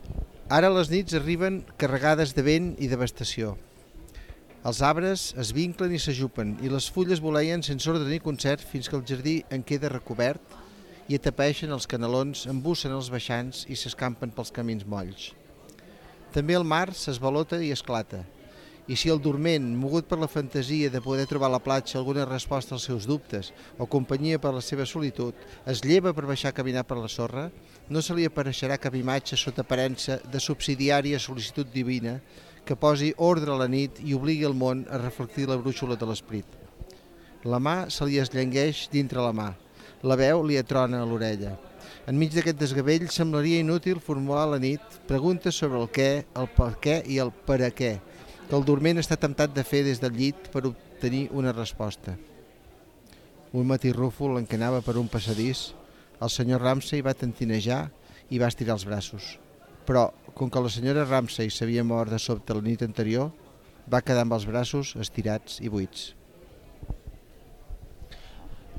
Ara 0.53 0.69
les 0.69 0.91
nits 0.93 1.17
arriben 1.17 1.63
carregades 1.81 2.35
de 2.37 2.45
vent 2.45 2.69
i 2.77 2.91
devastació. 2.91 3.55
Els 4.67 4.83
arbres 4.85 5.31
es 5.41 5.55
vinclen 5.57 5.97
i 5.97 6.03
s'ajupen 6.03 6.53
i 6.61 6.69
les 6.69 6.91
fulles 6.93 7.23
voleien 7.23 7.65
sense 7.65 7.89
ordre 7.89 8.05
ni 8.05 8.21
concert 8.21 8.61
fins 8.61 8.85
que 8.85 8.97
el 8.99 9.05
jardí 9.09 9.39
en 9.49 9.65
queda 9.65 9.89
recobert 9.89 10.55
i 11.09 11.17
atapeixen 11.17 11.73
els 11.73 11.89
canalons, 11.89 12.45
embussen 12.45 12.93
els 12.93 13.09
baixants 13.09 13.65
i 13.65 13.75
s'escampen 13.79 14.29
pels 14.37 14.53
camins 14.53 14.85
molls. 14.85 15.31
També 16.35 16.53
el 16.53 16.67
mar 16.67 16.91
s'esvalota 16.93 17.57
i 17.63 17.73
esclata, 17.73 18.21
i 18.87 18.95
si 18.95 19.11
el 19.11 19.19
dorment, 19.19 19.65
mogut 19.75 20.07
per 20.07 20.17
la 20.19 20.29
fantasia 20.31 20.89
de 20.89 21.01
poder 21.03 21.25
trobar 21.27 21.49
a 21.49 21.57
la 21.57 21.63
platja 21.63 21.97
alguna 21.99 22.25
resposta 22.25 22.73
als 22.75 22.87
seus 22.87 23.07
dubtes 23.07 23.51
o 23.77 23.85
companyia 23.85 24.39
per 24.39 24.53
la 24.55 24.63
seva 24.63 24.85
solitud, 24.87 25.35
es 25.67 25.83
lleva 25.83 26.13
per 26.15 26.23
baixar 26.25 26.53
a 26.53 26.57
caminar 26.57 26.85
per 26.87 26.97
la 26.97 27.11
sorra, 27.11 27.49
no 27.89 28.01
se 28.01 28.15
li 28.15 28.27
apareixerà 28.27 28.79
cap 28.79 28.95
imatge 28.95 29.35
sota 29.35 29.65
aparença 29.67 30.21
de 30.31 30.39
subsidiària 30.39 31.19
sol·licitud 31.19 31.67
divina 31.73 32.21
que 32.67 32.79
posi 32.79 33.13
ordre 33.17 33.51
a 33.51 33.59
la 33.59 33.67
nit 33.71 33.99
i 34.03 34.15
obligui 34.15 34.47
el 34.47 34.55
món 34.55 34.85
a 34.91 34.99
reflectir 35.03 35.47
la 35.47 35.59
brúixola 35.59 35.95
de 35.99 36.07
l'esprit. 36.07 36.47
La 37.47 37.59
mà 37.63 37.87
se 37.91 38.07
li 38.07 38.19
esllengueix 38.19 38.87
dintre 38.91 39.23
la 39.23 39.31
mà, 39.35 39.53
la 40.03 40.15
veu 40.19 40.43
li 40.43 40.57
atrona 40.59 40.99
a 41.03 41.07
l'orella. 41.07 41.55
Enmig 42.07 42.33
d'aquest 42.35 42.59
desgavell 42.59 43.07
semblaria 43.11 43.59
inútil 43.63 43.99
formular 44.03 44.45
a 44.45 44.51
la 44.55 44.59
nit 44.63 44.99
preguntes 45.07 45.55
sobre 45.59 45.79
el 45.79 45.89
què, 45.91 46.11
el 46.39 46.47
per 46.55 46.73
què 46.83 47.01
i 47.07 47.19
el 47.23 47.31
per 47.47 47.61
a 47.67 47.71
què, 47.71 47.97
que 48.47 48.55
el 48.55 48.65
dorment 48.65 48.99
està 49.01 49.17
temptat 49.19 49.53
de 49.55 49.63
fer 49.67 49.83
des 49.83 49.99
del 49.99 50.15
llit 50.15 50.49
per 50.53 50.65
obtenir 50.69 51.27
una 51.35 51.51
resposta. 51.51 52.15
Un 53.53 53.67
matí 53.67 53.91
rúfol 53.95 54.37
en 54.39 54.47
què 54.47 54.55
anava 54.59 54.81
per 54.83 54.97
un 54.99 55.07
passadís, 55.11 55.73
el 56.21 56.31
senyor 56.33 56.61
Ramsey 56.63 57.01
va 57.05 57.13
tentinejar 57.13 57.89
i 58.29 58.39
va 58.39 58.49
estirar 58.51 58.75
els 58.77 58.85
braços. 58.87 59.37
Però, 59.87 60.09
com 60.35 60.49
que 60.51 60.61
la 60.61 60.69
senyora 60.71 61.05
Ramsey 61.07 61.49
s'havia 61.49 61.83
mort 61.83 62.11
de 62.11 62.19
sobte 62.19 62.53
la 62.55 62.61
nit 62.63 62.83
anterior, 62.83 63.31
va 63.87 64.01
quedar 64.03 64.25
amb 64.25 64.35
els 64.35 64.45
braços 64.45 64.95
estirats 64.99 65.61
i 65.63 65.69
buits. 65.71 66.13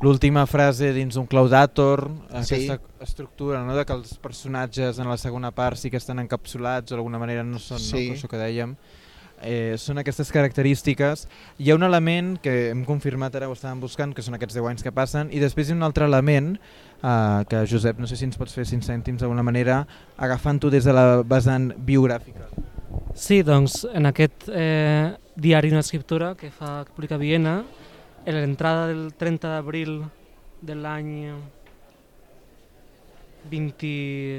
L'última 0.00 0.44
frase 0.46 0.92
dins 0.94 1.16
un 1.18 1.26
Claudator, 1.26 2.08
Sí. 2.44 2.54
aquesta 2.54 2.78
estructura 3.02 3.64
no, 3.64 3.74
de 3.74 3.84
que 3.84 3.92
els 3.92 4.14
personatges 4.22 4.98
en 5.00 5.08
la 5.08 5.16
segona 5.18 5.50
part 5.50 5.76
sí 5.76 5.90
que 5.90 5.96
estan 5.98 6.20
encapsulats 6.20 6.92
o 6.92 6.94
d'alguna 6.94 7.18
manera 7.18 7.42
no 7.42 7.58
són, 7.58 7.80
Sí. 7.80 8.10
no, 8.10 8.14
això 8.14 8.28
que 8.28 8.38
dèiem, 8.38 8.76
eh, 9.42 9.76
són 9.78 10.00
aquestes 10.00 10.30
característiques. 10.34 11.26
Hi 11.58 11.70
ha 11.70 11.76
un 11.78 11.86
element 11.86 12.36
que 12.42 12.70
hem 12.70 12.84
confirmat 12.88 13.34
ara, 13.38 13.48
ho 13.48 13.56
estàvem 13.56 13.80
buscant, 13.82 14.14
que 14.14 14.24
són 14.24 14.38
aquests 14.38 14.58
10 14.58 14.70
anys 14.72 14.86
que 14.86 14.94
passen, 14.94 15.32
i 15.32 15.42
després 15.42 15.68
hi 15.68 15.74
ha 15.74 15.78
un 15.78 15.86
altre 15.86 16.08
element 16.08 16.54
eh, 16.56 17.44
que, 17.50 17.64
Josep, 17.70 18.00
no 18.00 18.10
sé 18.10 18.18
si 18.18 18.28
ens 18.28 18.38
pots 18.40 18.54
fer 18.54 18.66
5 18.68 18.86
cèntims 18.86 19.22
d'alguna 19.22 19.46
manera, 19.46 19.82
agafant-ho 20.16 20.70
des 20.74 20.88
de 20.88 20.96
la 20.96 21.22
vessant 21.22 21.72
biogràfica. 21.78 22.48
Sí, 23.18 23.42
doncs 23.42 23.82
en 23.92 24.06
aquest 24.06 24.48
eh, 24.52 25.16
diari 25.34 25.72
d'una 25.72 25.82
escriptura 25.82 26.34
que 26.38 26.50
fa 26.54 26.84
que 26.86 26.94
publica 26.94 27.18
Viena, 27.18 27.62
en 28.28 28.36
l'entrada 28.36 28.86
del 28.90 29.12
30 29.16 29.54
d'abril 29.54 30.02
de 30.62 30.74
l'any 30.74 31.12
20, 33.50 33.92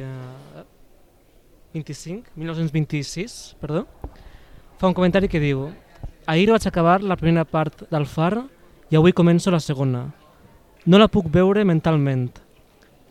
eh, 0.03 0.63
25, 1.73 2.31
1926, 2.35 3.55
perdó, 3.59 3.85
fa 4.79 4.87
un 4.87 4.95
comentari 4.95 5.27
que 5.27 5.41
diu 5.43 5.67
Ahir 6.29 6.51
vaig 6.53 6.65
acabar 6.67 7.01
la 7.03 7.17
primera 7.19 7.43
part 7.43 7.81
del 7.91 8.05
far 8.07 8.45
i 8.89 8.95
avui 8.95 9.11
començo 9.11 9.51
la 9.51 9.59
segona. 9.59 10.05
No 10.85 10.99
la 11.01 11.09
puc 11.11 11.27
veure 11.33 11.65
mentalment. 11.65 12.29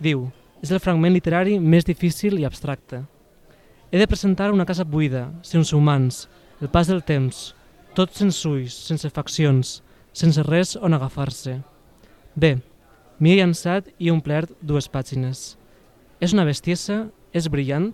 Diu, 0.01 0.29
és 0.63 0.71
el 0.73 0.81
fragment 0.81 1.13
literari 1.13 1.59
més 1.61 1.85
difícil 1.85 2.39
i 2.39 2.47
abstracte. 2.49 3.03
He 3.91 3.99
de 3.99 4.07
presentar 4.07 4.53
una 4.53 4.65
casa 4.65 4.85
buida, 4.85 5.27
sense 5.43 5.77
humans, 5.77 6.29
el 6.63 6.71
pas 6.73 6.89
del 6.89 7.03
temps, 7.03 7.53
tot 7.93 8.17
sense 8.17 8.49
ulls, 8.49 8.73
sense 8.73 9.11
faccions, 9.11 9.81
sense 10.13 10.45
res 10.47 10.77
on 10.77 10.95
agafar-se. 10.95 11.59
Bé, 12.35 12.55
m'hi 13.19 13.35
he 13.35 13.41
llançat 13.43 13.93
i 13.99 14.09
he 14.09 14.15
omplert 14.15 14.55
dues 14.63 14.89
pàgines. 14.89 15.59
És 16.21 16.33
una 16.33 16.47
bestiesa? 16.49 17.09
És 17.35 17.51
brillant? 17.53 17.93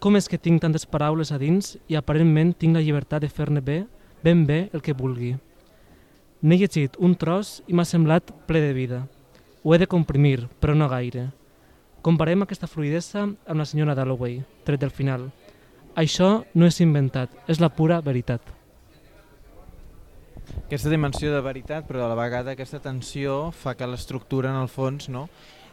Com 0.00 0.16
és 0.16 0.30
que 0.32 0.38
tinc 0.40 0.62
tantes 0.64 0.86
paraules 0.88 1.28
a 1.28 1.36
dins 1.36 1.74
i 1.92 1.96
aparentment 1.98 2.54
tinc 2.56 2.72
la 2.72 2.80
llibertat 2.80 3.20
de 3.20 3.28
fer-ne 3.28 3.60
bé, 3.60 3.82
ben 4.24 4.46
bé 4.48 4.70
el 4.72 4.80
que 4.80 4.94
vulgui? 4.96 5.34
N'he 6.40 6.56
llegit 6.56 6.96
un 6.96 7.12
tros 7.20 7.58
i 7.68 7.76
m'ha 7.76 7.84
semblat 7.84 8.32
ple 8.48 8.62
de 8.64 8.70
vida. 8.72 9.02
Ho 9.60 9.74
he 9.74 9.78
de 9.82 9.90
comprimir, 9.92 10.46
però 10.56 10.72
no 10.72 10.88
gaire. 10.88 11.26
Comparem 12.00 12.46
aquesta 12.46 12.70
fluidesa 12.70 13.26
amb 13.26 13.60
la 13.60 13.68
senyora 13.68 13.94
Dalloway, 13.98 14.38
tret 14.64 14.80
del 14.80 14.94
final. 14.94 15.28
Això 15.92 16.46
no 16.56 16.64
és 16.64 16.80
inventat, 16.80 17.36
és 17.44 17.60
la 17.60 17.68
pura 17.68 18.00
veritat. 18.00 18.40
Aquesta 20.64 20.88
dimensió 20.88 21.28
de 21.34 21.44
veritat, 21.44 21.84
però 21.84 22.06
a 22.06 22.08
la 22.08 22.16
vegada 22.16 22.56
aquesta 22.56 22.80
tensió 22.80 23.50
fa 23.52 23.76
que 23.76 23.84
l'estructura, 23.84 24.48
en 24.48 24.62
el 24.62 24.72
fons, 24.72 25.10
no, 25.12 25.28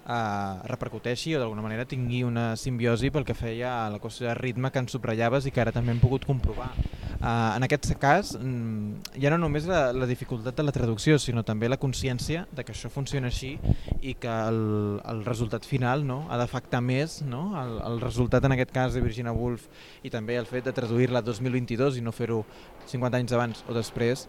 eh, 0.07 0.67
repercuteixi 0.71 1.35
o 1.35 1.41
d'alguna 1.41 1.65
manera 1.65 1.85
tingui 1.85 2.23
una 2.23 2.55
simbiosi 2.55 3.11
pel 3.11 3.25
que 3.27 3.35
feia 3.37 3.73
a 3.85 3.89
la 3.91 3.99
qüestió 3.99 4.29
de 4.29 4.37
ritme 4.39 4.71
que 4.71 4.79
ens 4.79 4.95
subratllaves 4.95 5.47
i 5.47 5.51
que 5.51 5.61
ara 5.61 5.75
també 5.75 5.93
hem 5.93 6.01
pogut 6.03 6.25
comprovar. 6.25 6.71
Uh, 7.17 7.57
en 7.57 7.63
aquest 7.65 7.89
cas, 7.97 8.35
mm, 8.37 9.15
ja 9.17 9.31
no 9.33 9.39
només 9.41 9.65
la, 9.65 9.91
la 9.91 10.05
dificultat 10.05 10.53
de 10.55 10.63
la 10.67 10.71
traducció, 10.71 11.17
sinó 11.17 11.41
també 11.43 11.65
la 11.65 11.79
consciència 11.81 12.43
de 12.53 12.63
que 12.63 12.75
això 12.75 12.91
funciona 12.93 13.31
així 13.31 13.55
i 14.05 14.13
que 14.21 14.29
el, 14.29 15.01
el 15.01 15.23
resultat 15.25 15.65
final 15.65 16.05
no, 16.05 16.19
ha 16.29 16.37
d'afectar 16.37 16.83
més 16.85 17.23
no, 17.25 17.41
el, 17.57 17.73
el 17.89 18.01
resultat 18.05 18.45
en 18.45 18.53
aquest 18.53 18.71
cas 18.75 18.93
de 18.93 19.01
Virginia 19.01 19.33
Woolf 19.33 19.65
i 20.05 20.13
també 20.13 20.37
el 20.37 20.45
fet 20.45 20.69
de 20.69 20.75
traduir-la 20.77 21.23
2022 21.25 21.97
i 21.97 22.05
no 22.05 22.13
fer-ho 22.13 22.43
50 22.85 23.17
anys 23.17 23.33
abans 23.33 23.65
o 23.65 23.73
després, 23.73 24.27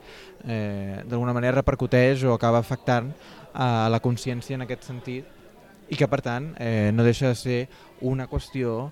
eh, 0.48 1.04
d'alguna 1.04 1.36
manera 1.36 1.60
repercuteix 1.60 2.24
o 2.24 2.32
acaba 2.32 2.64
afectant 2.64 3.12
a 3.52 3.88
la 3.92 4.00
consciència 4.00 4.56
en 4.56 4.64
aquest 4.64 4.88
sentit 4.88 5.37
i 5.88 5.96
que 5.96 6.08
per 6.08 6.20
tant 6.24 6.52
eh, 6.60 6.90
no 6.94 7.06
deixa 7.06 7.32
de 7.32 7.38
ser 7.38 7.58
una 8.04 8.28
qüestió 8.28 8.90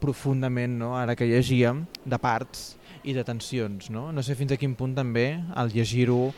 profundament, 0.00 0.78
no, 0.80 0.94
ara 0.96 1.14
que 1.16 1.28
llegíem, 1.28 1.84
de 2.04 2.18
parts 2.18 2.74
i 3.04 3.12
de 3.16 3.24
tensions. 3.24 3.90
No? 3.92 4.10
no 4.12 4.24
sé 4.24 4.36
fins 4.36 4.54
a 4.54 4.58
quin 4.60 4.74
punt 4.76 4.96
també 4.96 5.34
al 5.56 5.72
llegir-ho 5.72 6.30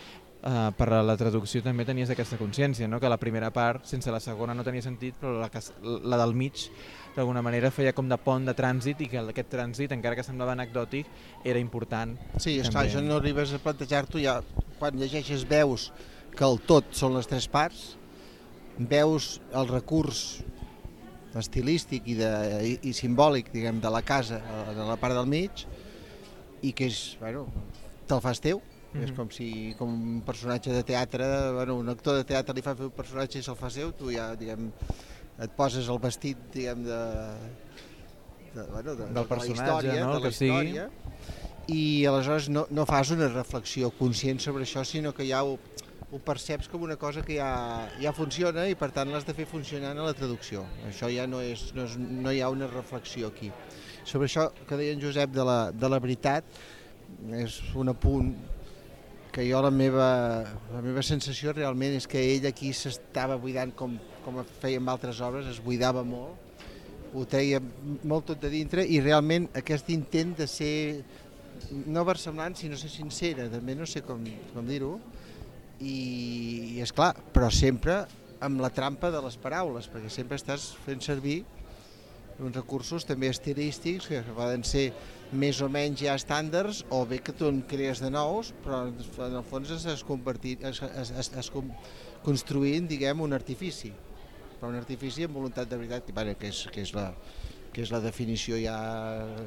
eh, 0.42 0.70
per 0.76 0.88
a 0.92 1.02
la 1.06 1.16
traducció 1.18 1.62
també 1.62 1.86
tenies 1.86 2.10
aquesta 2.10 2.38
consciència, 2.40 2.88
no? 2.90 3.00
que 3.00 3.10
la 3.10 3.20
primera 3.22 3.52
part 3.54 3.86
sense 3.88 4.10
la 4.12 4.20
segona 4.22 4.54
no 4.54 4.66
tenia 4.66 4.84
sentit, 4.84 5.16
però 5.20 5.36
la, 5.38 5.48
que, 5.52 5.62
la 5.82 6.18
del 6.20 6.34
mig 6.34 6.66
d'alguna 7.16 7.42
manera 7.44 7.70
feia 7.70 7.94
com 7.94 8.08
de 8.08 8.18
pont 8.18 8.46
de 8.48 8.56
trànsit 8.56 9.02
i 9.04 9.10
que 9.12 9.22
aquest 9.22 9.50
trànsit, 9.54 9.94
encara 9.94 10.18
que 10.18 10.26
semblava 10.26 10.56
anecdòtic, 10.56 11.08
era 11.44 11.62
important. 11.62 12.16
Sí, 12.38 12.58
esclar, 12.58 12.86
També. 12.86 12.88
això 12.90 13.04
no 13.04 13.18
arribes 13.20 13.54
a 13.54 13.62
plantejar-t'ho 13.62 14.22
ja 14.22 14.40
quan 14.78 14.98
llegeixes 14.98 15.46
veus 15.48 15.90
que 16.32 16.46
el 16.46 16.62
tot 16.66 16.94
són 16.96 17.14
les 17.14 17.28
tres 17.28 17.46
parts, 17.50 17.92
veus 18.78 19.40
el 19.52 19.68
recurs 19.68 20.42
estilístic 21.38 22.06
i, 22.12 22.14
de, 22.18 22.30
i, 22.66 22.74
i 22.90 22.92
simbòlic 22.96 23.48
diguem, 23.52 23.80
de 23.80 23.90
la 23.92 24.02
casa 24.04 24.40
a 24.42 24.72
la 24.76 24.96
part 25.00 25.16
del 25.16 25.28
mig 25.28 25.64
i 26.62 26.72
que 26.76 26.86
és, 26.90 27.16
bueno, 27.20 27.46
te'l 28.08 28.20
fas 28.22 28.40
teu, 28.40 28.58
mm 28.60 28.98
-hmm. 28.98 29.04
és 29.04 29.10
Mhm. 29.10 29.16
com 29.16 29.30
si 29.30 29.74
com 29.78 29.88
un 29.88 30.20
personatge 30.22 30.70
de 30.72 30.82
teatre, 30.82 31.52
bueno, 31.52 31.76
un 31.76 31.88
actor 31.88 32.16
de 32.16 32.24
teatre 32.24 32.54
li 32.54 32.62
fa 32.62 32.74
fer 32.76 32.84
un 32.84 32.90
personatge 32.90 33.38
i 33.38 33.42
se'l 33.42 33.56
fa 33.56 33.70
seu, 33.70 33.92
tu 33.92 34.12
ja 34.12 34.36
diguem, 34.36 34.70
et 35.38 35.50
poses 35.56 35.88
el 35.88 35.98
vestit 35.98 36.36
diguem, 36.52 36.84
de, 36.84 37.00
de, 38.54 38.62
bueno, 38.70 38.94
de, 38.94 39.06
de 39.06 39.14
la 39.14 39.24
personatge, 39.24 39.52
història, 39.52 40.04
no? 40.04 40.14
de 40.14 40.20
la 40.20 40.26
que 40.28 40.34
sigui. 40.34 40.50
història, 40.52 40.90
i 41.68 42.06
aleshores 42.06 42.48
no, 42.48 42.66
no 42.70 42.84
fas 42.86 43.10
una 43.10 43.28
reflexió 43.28 43.90
conscient 43.90 44.38
sobre 44.40 44.64
això, 44.64 44.84
sinó 44.84 45.12
que 45.14 45.26
ja 45.28 45.42
ho, 45.44 45.58
ho 46.12 46.18
perceps 46.20 46.68
com 46.68 46.82
una 46.84 46.98
cosa 47.00 47.22
que 47.24 47.38
ja, 47.38 47.88
ja 47.96 48.12
funciona 48.12 48.66
i 48.68 48.76
per 48.76 48.90
tant 48.92 49.08
l'has 49.08 49.24
de 49.24 49.32
fer 49.32 49.46
funcionant 49.48 49.96
a 49.96 50.04
la 50.04 50.12
traducció. 50.16 50.66
Això 50.90 51.08
ja 51.08 51.24
no, 51.26 51.40
és, 51.40 51.70
no, 51.72 51.86
és, 51.88 51.96
no 51.96 52.32
hi 52.32 52.42
ha 52.44 52.50
una 52.52 52.68
reflexió 52.68 53.30
aquí. 53.32 53.48
Sobre 54.04 54.28
això 54.28 54.50
que 54.68 54.76
deia 54.76 54.92
en 54.92 55.00
Josep 55.00 55.32
de 55.32 55.46
la, 55.48 55.58
de 55.72 55.88
la 55.88 56.00
veritat, 56.04 56.44
és 57.38 57.56
un 57.78 57.92
apunt 57.92 58.34
que 59.32 59.46
jo 59.48 59.62
la 59.64 59.72
meva, 59.72 60.08
la 60.74 60.82
meva 60.84 61.00
sensació 61.06 61.54
realment 61.56 61.96
és 61.96 62.06
que 62.10 62.20
ell 62.34 62.44
aquí 62.50 62.74
s'estava 62.76 63.38
buidant 63.40 63.72
com, 63.72 63.96
com 64.26 64.42
feia 64.60 64.82
amb 64.82 64.92
altres 64.92 65.22
obres, 65.24 65.48
es 65.48 65.62
buidava 65.64 66.04
molt, 66.04 66.36
ho 67.12 67.24
treia 67.28 67.60
molt 68.04 68.28
tot 68.28 68.44
de 68.44 68.52
dintre 68.52 68.84
i 68.84 69.00
realment 69.00 69.48
aquest 69.56 69.88
intent 69.92 70.36
de 70.36 70.48
ser 70.48 70.74
no 71.88 72.04
versemblant 72.04 72.56
sinó 72.58 72.76
ser 72.76 72.90
sincera, 72.92 73.48
també 73.52 73.76
no 73.78 73.88
sé 73.88 74.04
com, 74.04 74.20
com 74.52 74.68
dir-ho, 74.68 74.98
i, 75.82 75.96
i 76.76 76.82
és 76.84 76.94
clar, 76.94 77.12
però 77.34 77.50
sempre 77.52 78.02
amb 78.42 78.62
la 78.62 78.70
trampa 78.74 79.10
de 79.14 79.20
les 79.22 79.36
paraules, 79.38 79.88
perquè 79.90 80.10
sempre 80.10 80.38
estàs 80.38 80.72
fent 80.86 81.02
servir 81.04 81.42
uns 82.42 82.56
recursos 82.56 83.04
també 83.06 83.28
estilístics 83.30 84.08
que 84.10 84.22
poden 84.34 84.64
ser 84.66 84.88
més 85.32 85.60
o 85.64 85.68
menys 85.72 86.02
ja 86.02 86.16
estàndards 86.18 86.82
o 86.92 87.02
bé 87.08 87.20
que 87.24 87.34
tu 87.36 87.48
en 87.48 87.62
crees 87.68 88.02
de 88.02 88.10
nous, 88.12 88.52
però 88.64 88.82
en 88.88 89.36
el 89.38 89.44
fons 89.48 89.70
estàs, 89.72 90.02
es, 90.02 90.82
es, 90.82 91.12
es, 91.22 91.30
es 91.38 91.50
com, 91.52 91.70
construint, 92.24 92.88
diguem, 92.90 93.22
un 93.24 93.32
artifici, 93.36 93.92
però 94.58 94.72
un 94.72 94.80
artifici 94.80 95.26
amb 95.26 95.38
voluntat 95.38 95.70
de 95.70 95.78
veritat, 95.78 96.06
que, 96.06 96.16
bueno, 96.16 96.36
que, 96.38 96.52
és, 96.52 96.64
que, 96.72 96.84
és, 96.84 96.92
la, 96.96 97.08
que 97.72 97.84
és 97.86 97.94
la 97.94 98.02
definició 98.04 98.58
ja... 98.60 98.76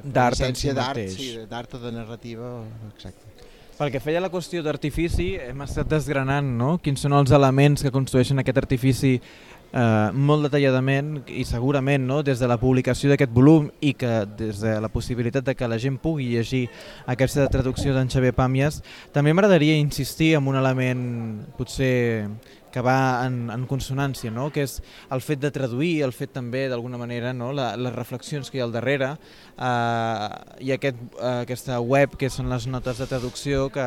D'art 0.02 0.42
en 0.46 0.58
si 0.58 0.72
d'art, 0.72 0.96
mateix. 0.96 1.14
sí, 1.16 1.46
d'art 1.50 1.78
o 1.78 1.82
de 1.84 1.94
narrativa, 1.94 2.56
exacte. 2.94 3.45
Pel 3.76 3.90
que 3.92 4.00
feia 4.00 4.22
la 4.24 4.30
qüestió 4.32 4.62
d'artifici, 4.64 5.34
hem 5.36 5.58
estat 5.60 5.90
desgranant 5.90 6.46
no? 6.56 6.78
quins 6.80 7.02
són 7.04 7.12
els 7.12 7.28
elements 7.36 7.84
que 7.84 7.90
construeixen 7.92 8.40
aquest 8.40 8.56
artifici 8.62 9.10
eh, 9.18 10.08
molt 10.16 10.46
detalladament 10.46 11.18
i 11.28 11.44
segurament 11.44 12.06
no, 12.08 12.22
des 12.24 12.40
de 12.40 12.48
la 12.48 12.56
publicació 12.56 13.12
d'aquest 13.12 13.34
volum 13.36 13.66
i 13.84 13.92
que 13.92 14.22
des 14.38 14.62
de 14.64 14.78
la 14.80 14.88
possibilitat 14.88 15.44
de 15.44 15.54
que 15.58 15.68
la 15.68 15.76
gent 15.76 15.98
pugui 16.00 16.30
llegir 16.30 16.62
aquesta 17.04 17.44
traducció 17.52 17.92
d'en 17.92 18.08
Xavier 18.08 18.32
Pàmies, 18.32 18.80
també 19.12 19.36
m'agradaria 19.36 19.76
insistir 19.76 20.32
en 20.40 20.48
un 20.48 20.56
element 20.56 21.04
potser 21.60 22.30
que 22.76 22.82
va 22.84 23.24
en, 23.24 23.46
en 23.48 23.62
consonància, 23.64 24.28
no? 24.28 24.50
que 24.52 24.66
és 24.66 24.74
el 25.14 25.22
fet 25.24 25.40
de 25.40 25.48
traduir, 25.48 26.02
el 26.04 26.12
fet 26.12 26.34
també 26.36 26.66
d'alguna 26.68 26.98
manera, 27.00 27.32
no? 27.32 27.48
La, 27.56 27.70
les 27.80 27.94
reflexions 27.94 28.50
que 28.52 28.58
hi 28.58 28.60
ha 28.60 28.66
al 28.66 28.74
darrere 28.74 29.14
eh, 29.16 30.26
i 30.60 30.74
aquest, 30.74 31.00
eh, 31.16 31.30
aquesta 31.46 31.78
web 31.80 32.18
que 32.20 32.28
són 32.28 32.50
les 32.52 32.66
notes 32.68 33.00
de 33.00 33.06
traducció 33.08 33.70
que 33.72 33.86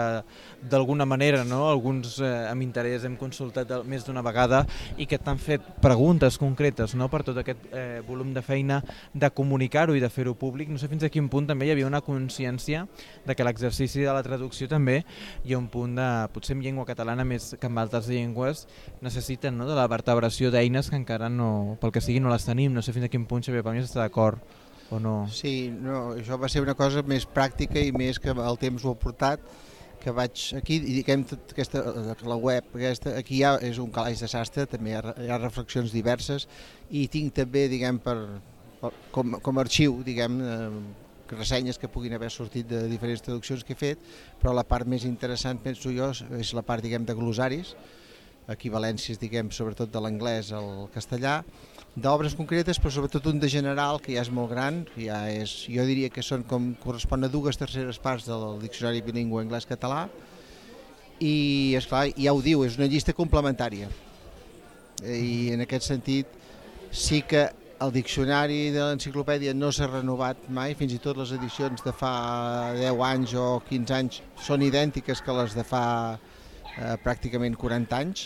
d'alguna 0.72 1.06
manera 1.06 1.44
no? 1.46 1.68
alguns 1.70 2.18
eh, 2.18 2.32
amb 2.50 2.66
interès 2.66 3.06
hem 3.06 3.16
consultat 3.20 3.70
més 3.86 4.08
d'una 4.08 4.24
vegada 4.26 4.64
i 4.98 5.06
que 5.10 5.20
t'han 5.22 5.38
fet 5.40 5.70
preguntes 5.84 6.40
concretes 6.42 6.98
no? 6.98 7.12
per 7.14 7.22
tot 7.28 7.38
aquest 7.40 7.70
eh, 7.70 8.02
volum 8.08 8.34
de 8.34 8.42
feina 8.42 8.82
de 9.14 9.30
comunicar-ho 9.30 9.94
i 9.94 10.02
de 10.02 10.10
fer-ho 10.10 10.34
públic. 10.34 10.74
No 10.74 10.82
sé 10.82 10.90
fins 10.90 11.06
a 11.06 11.14
quin 11.14 11.30
punt 11.30 11.48
també 11.52 11.70
hi 11.70 11.76
havia 11.76 11.88
una 11.88 12.02
consciència 12.02 12.88
de 13.26 13.38
que 13.38 13.46
l'exercici 13.46 14.02
de 14.02 14.18
la 14.18 14.26
traducció 14.26 14.68
també 14.72 15.04
hi 15.46 15.54
ha 15.54 15.62
un 15.62 15.70
punt 15.70 15.94
de, 16.00 16.10
potser 16.34 16.58
en 16.58 16.66
llengua 16.66 16.90
catalana 16.90 17.28
més 17.28 17.54
que 17.60 17.70
en 17.70 17.78
altres 17.78 18.10
llengües, 18.10 18.66
necessiten 19.02 19.58
no, 19.58 19.68
de 19.70 19.78
la 19.78 19.88
vertebració 19.92 20.52
d'eines 20.52 20.90
que 20.90 21.00
encara 21.00 21.30
no, 21.30 21.78
pel 21.82 21.94
que 21.96 22.04
sigui 22.04 22.20
no 22.24 22.34
les 22.34 22.48
tenim. 22.48 22.74
No 22.74 22.84
sé 22.86 22.96
fins 22.96 23.08
a 23.08 23.14
quin 23.14 23.28
punt 23.30 23.46
Xavier 23.46 23.64
Pàmies 23.66 23.90
està 23.90 24.04
d'acord 24.04 24.42
o 24.90 25.00
no. 25.00 25.16
Sí, 25.34 25.70
no, 25.72 26.14
això 26.18 26.40
va 26.42 26.50
ser 26.50 26.64
una 26.66 26.76
cosa 26.78 27.04
més 27.08 27.28
pràctica 27.30 27.82
i 27.82 27.92
més 27.96 28.20
que 28.20 28.34
el 28.34 28.62
temps 28.62 28.86
ho 28.86 28.96
ha 28.96 29.02
portat 29.02 29.44
que 30.00 30.14
vaig 30.16 30.44
aquí 30.58 30.78
i 30.80 30.96
diguem 31.02 31.26
aquesta, 31.28 31.82
la 32.24 32.38
web 32.40 32.72
aquesta, 32.72 33.14
aquí 33.20 33.42
ja 33.42 33.58
és 33.66 33.80
un 33.84 33.92
calaix 33.92 34.24
de 34.24 34.30
sastre 34.32 34.66
també 34.70 34.94
hi 34.94 34.96
ha, 34.96 35.14
hi 35.26 35.28
ha 35.28 35.40
reflexions 35.42 35.92
diverses 35.92 36.48
i 36.90 37.06
tinc 37.12 37.36
també 37.36 37.68
diguem 37.72 38.00
per, 38.04 38.16
per 38.80 38.94
com, 39.12 39.36
com 39.44 39.60
a 39.60 39.66
arxiu 39.66 40.00
diguem 40.08 40.40
eh, 40.40 40.70
ressenyes 41.36 41.78
que 41.78 41.92
puguin 41.92 42.16
haver 42.16 42.32
sortit 42.34 42.68
de 42.70 42.86
diferents 42.90 43.26
traduccions 43.26 43.66
que 43.68 43.76
he 43.76 43.80
fet 43.80 44.08
però 44.42 44.56
la 44.56 44.66
part 44.68 44.88
més 44.88 45.06
interessant 45.10 45.60
penso 45.64 45.92
jo 45.94 46.14
és 46.40 46.54
la 46.56 46.64
part 46.66 46.86
diguem 46.86 47.06
de 47.06 47.18
glosaris 47.18 47.76
equivalències, 48.54 49.20
diguem, 49.22 49.52
sobretot 49.54 49.92
de 49.94 50.02
l'anglès 50.02 50.52
al 50.56 50.88
castellà, 50.94 51.40
d'obres 52.00 52.36
concretes, 52.38 52.80
però 52.80 52.92
sobretot 52.94 53.28
un 53.32 53.40
de 53.42 53.50
general, 53.52 54.00
que 54.02 54.16
ja 54.16 54.24
és 54.24 54.32
molt 54.34 54.52
gran, 54.54 54.84
ja 54.98 55.22
és, 55.32 55.54
jo 55.70 55.86
diria 55.88 56.10
que 56.14 56.24
són 56.26 56.46
com 56.48 56.74
correspon 56.84 57.26
a 57.26 57.32
dues 57.32 57.60
terceres 57.60 58.00
parts 58.02 58.28
del 58.30 58.60
diccionari 58.64 59.04
bilingüe 59.06 59.44
anglès-català, 59.44 60.08
i, 61.20 61.76
és 61.76 61.88
clar 61.90 62.08
ja 62.16 62.34
ho 62.34 62.44
diu, 62.44 62.64
és 62.64 62.78
una 62.80 62.88
llista 62.88 63.16
complementària. 63.16 63.90
I 65.04 65.52
en 65.56 65.64
aquest 65.64 65.88
sentit 65.88 66.38
sí 66.92 67.22
que 67.28 67.50
el 67.80 67.94
diccionari 67.96 68.72
de 68.76 68.82
l'enciclopèdia 68.84 69.54
no 69.56 69.70
s'ha 69.72 69.88
renovat 69.88 70.50
mai, 70.52 70.76
fins 70.76 70.96
i 70.96 71.00
tot 71.04 71.20
les 71.20 71.32
edicions 71.36 71.84
de 71.86 71.94
fa 71.96 72.74
10 72.76 73.04
anys 73.08 73.36
o 73.40 73.46
15 73.70 73.96
anys 73.96 74.20
són 74.48 74.66
idèntiques 74.66 75.24
que 75.24 75.36
les 75.38 75.56
de 75.56 75.64
fa 75.68 75.86
eh, 76.16 76.98
pràcticament 77.06 77.56
40 77.60 78.00
anys, 78.00 78.26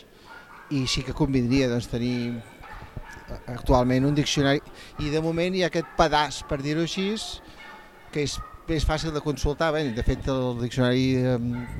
i 0.74 0.86
sí 0.90 1.04
que 1.06 1.16
convindria 1.18 1.70
doncs, 1.72 1.90
tenir 1.92 2.34
eh, 2.34 3.42
actualment 3.54 4.08
un 4.10 4.18
diccionari. 4.18 4.64
I 5.04 5.12
de 5.14 5.22
moment 5.22 5.56
hi 5.56 5.64
ha 5.64 5.70
aquest 5.72 5.94
pedaç, 6.00 6.42
per 6.50 6.62
dir-ho 6.64 6.88
així, 6.88 7.12
que 8.14 8.26
és 8.28 8.40
és 8.72 8.86
fàcil 8.88 9.12
de 9.12 9.20
consultar, 9.20 9.74
bé, 9.76 9.84
de 9.92 10.04
fet 10.08 10.28
el 10.32 10.62
diccionari 10.62 11.08
eh, 11.20 11.34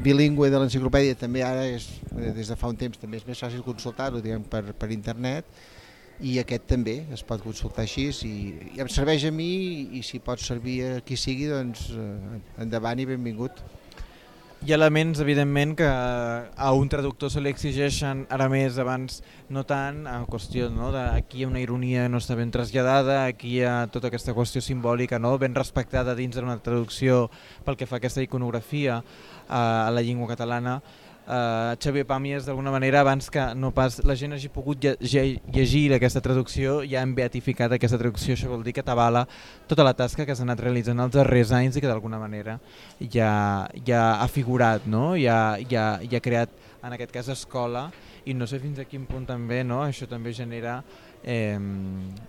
bilingüe 0.04 0.50
de 0.52 0.60
l'enciclopèdia 0.60 1.16
també 1.16 1.44
ara 1.46 1.64
és, 1.64 1.86
eh, 2.12 2.34
des 2.36 2.50
de 2.52 2.58
fa 2.60 2.68
un 2.68 2.76
temps 2.76 3.00
també 3.00 3.22
és 3.22 3.28
més 3.28 3.40
fàcil 3.40 3.64
consultar-ho 3.64 4.20
per, 4.50 4.64
per 4.74 4.92
internet. 4.92 5.48
I 6.24 6.38
aquest 6.40 6.68
també 6.68 7.06
es 7.12 7.24
pot 7.24 7.42
consultar 7.42 7.86
així. 7.88 8.10
I, 8.28 8.76
i 8.76 8.82
em 8.84 8.90
serveix 8.92 9.24
a 9.26 9.32
mi 9.32 9.90
i 9.98 10.04
si 10.04 10.20
pot 10.20 10.40
servir 10.40 10.76
a 10.86 11.00
qui 11.02 11.18
sigui 11.18 11.48
doncs 11.48 11.88
endavant 12.60 13.00
i 13.00 13.08
benvingut. 13.10 13.64
Hi 14.64 14.72
ha 14.72 14.78
elements, 14.78 15.20
evidentment, 15.20 15.74
que 15.76 15.84
a 15.84 16.72
un 16.72 16.88
traductor 16.88 17.28
se 17.28 17.42
li 17.44 17.52
exigeixen 17.52 18.22
ara 18.32 18.46
més, 18.48 18.78
abans 18.80 19.18
no 19.52 19.66
tant, 19.68 19.98
en 20.08 20.24
qüestió 20.24 20.70
no, 20.72 20.88
de 20.94 21.02
aquí 21.18 21.42
hi 21.42 21.44
ha 21.44 21.50
una 21.50 21.60
ironia 21.60 22.06
no 22.08 22.22
està 22.24 22.38
ben 22.40 22.54
traslladada, 22.54 23.26
aquí 23.26 23.58
hi 23.58 23.66
ha 23.68 23.74
tota 23.92 24.08
aquesta 24.08 24.32
qüestió 24.32 24.64
simbòlica 24.64 25.20
no, 25.20 25.34
ben 25.42 25.52
respectada 25.60 26.16
dins 26.16 26.40
d'una 26.40 26.56
traducció 26.64 27.26
pel 27.68 27.76
que 27.76 27.90
fa 27.90 27.98
a 27.98 28.00
aquesta 28.00 28.24
iconografia 28.24 29.02
eh, 29.02 29.52
a 29.52 29.92
la 29.92 30.00
llengua 30.00 30.32
catalana, 30.32 30.78
eh, 31.28 31.76
Xavier 31.80 32.06
Pàmies 32.08 32.48
d'alguna 32.48 32.72
manera 32.72 33.02
abans 33.02 33.30
que 33.30 33.44
no 33.56 33.72
pas 33.76 34.00
la 34.04 34.16
gent 34.16 34.36
hagi 34.36 34.50
pogut 34.54 34.84
lle 34.84 35.24
llegir 35.54 35.94
aquesta 35.96 36.22
traducció 36.22 36.82
ja 36.88 37.02
hem 37.02 37.16
beatificat 37.16 37.72
aquesta 37.72 38.00
traducció, 38.02 38.36
això 38.36 38.52
vol 38.52 38.64
dir 38.64 38.74
que 38.74 38.84
t'avala 38.84 39.26
tota 39.68 39.86
la 39.86 39.94
tasca 39.94 40.26
que 40.26 40.36
s'ha 40.36 40.46
anat 40.48 40.64
realitzant 40.64 41.00
els 41.00 41.16
darrers 41.16 41.54
anys 41.56 41.78
i 41.78 41.84
que 41.84 41.92
d'alguna 41.92 42.20
manera 42.20 42.60
ja, 43.00 43.70
ja 43.86 44.04
ha 44.22 44.28
figurat, 44.28 44.86
no? 44.86 45.16
ja, 45.16 45.58
ja, 45.70 46.00
ja 46.04 46.20
ha 46.20 46.28
creat 46.28 46.50
en 46.84 46.94
aquest 46.94 47.14
cas 47.16 47.30
escola 47.32 47.88
i 48.26 48.34
no 48.34 48.48
sé 48.48 48.60
fins 48.60 48.80
a 48.80 48.88
quin 48.88 49.08
punt 49.08 49.26
també 49.28 49.64
no? 49.64 49.82
això 49.84 50.08
també 50.08 50.34
genera 50.36 50.82
eh, 51.24 51.60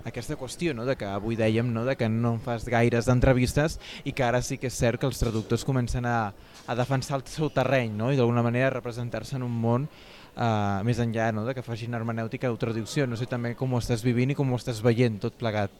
aquesta 0.06 0.38
qüestió 0.38 0.74
no? 0.74 0.86
de 0.86 0.96
que 0.98 1.06
avui 1.06 1.36
dèiem 1.38 1.70
no? 1.74 1.84
de 1.84 1.96
que 1.98 2.08
no 2.08 2.36
fas 2.42 2.66
gaires 2.70 3.10
d'entrevistes 3.10 3.78
i 4.04 4.12
que 4.12 4.26
ara 4.26 4.42
sí 4.42 4.58
que 4.58 4.70
és 4.70 4.78
cert 4.78 5.00
que 5.00 5.10
els 5.10 5.18
traductors 5.18 5.66
comencen 5.66 6.06
a, 6.06 6.32
a 6.66 6.74
defensar 6.74 7.18
el 7.20 7.24
seu 7.28 7.50
terreny 7.52 7.92
no? 7.96 8.10
i 8.12 8.18
d'alguna 8.18 8.44
manera 8.44 8.72
representar-se 8.72 9.36
en 9.36 9.44
un 9.46 9.54
món 9.60 9.86
eh, 9.86 10.80
més 10.86 11.00
enllà 11.02 11.30
no? 11.34 11.44
de 11.46 11.54
que 11.56 11.64
facin 11.66 11.94
hermenèutica 11.94 12.52
o 12.52 12.60
traducció. 12.60 13.06
No 13.06 13.18
sé 13.20 13.28
també 13.30 13.54
com 13.58 13.72
ho 13.74 13.82
estàs 13.82 14.04
vivint 14.06 14.32
i 14.32 14.38
com 14.38 14.52
ho 14.52 14.60
estàs 14.60 14.82
veient 14.84 15.20
tot 15.22 15.36
plegat. 15.40 15.72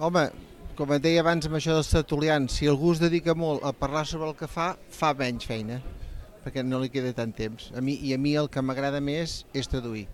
Home, 0.00 0.26
com 0.78 0.94
et 0.96 1.04
deia 1.04 1.22
abans 1.24 1.46
amb 1.46 1.58
això 1.58 1.76
dels 1.76 1.92
tertulians, 1.92 2.56
si 2.56 2.68
algú 2.70 2.94
es 2.94 3.02
dedica 3.02 3.34
molt 3.36 3.64
a 3.66 3.74
parlar 3.76 4.06
sobre 4.08 4.30
el 4.30 4.36
que 4.38 4.48
fa, 4.48 4.72
fa 4.90 5.12
menys 5.18 5.46
feina, 5.48 5.80
perquè 6.44 6.64
no 6.64 6.80
li 6.80 6.88
queda 6.92 7.12
tant 7.16 7.34
temps. 7.36 7.68
A 7.76 7.84
mi, 7.84 7.98
I 8.00 8.14
a 8.16 8.18
mi 8.18 8.32
el 8.38 8.48
que 8.48 8.64
m'agrada 8.64 9.02
més 9.04 9.42
és 9.52 9.68
traduir 9.68 10.06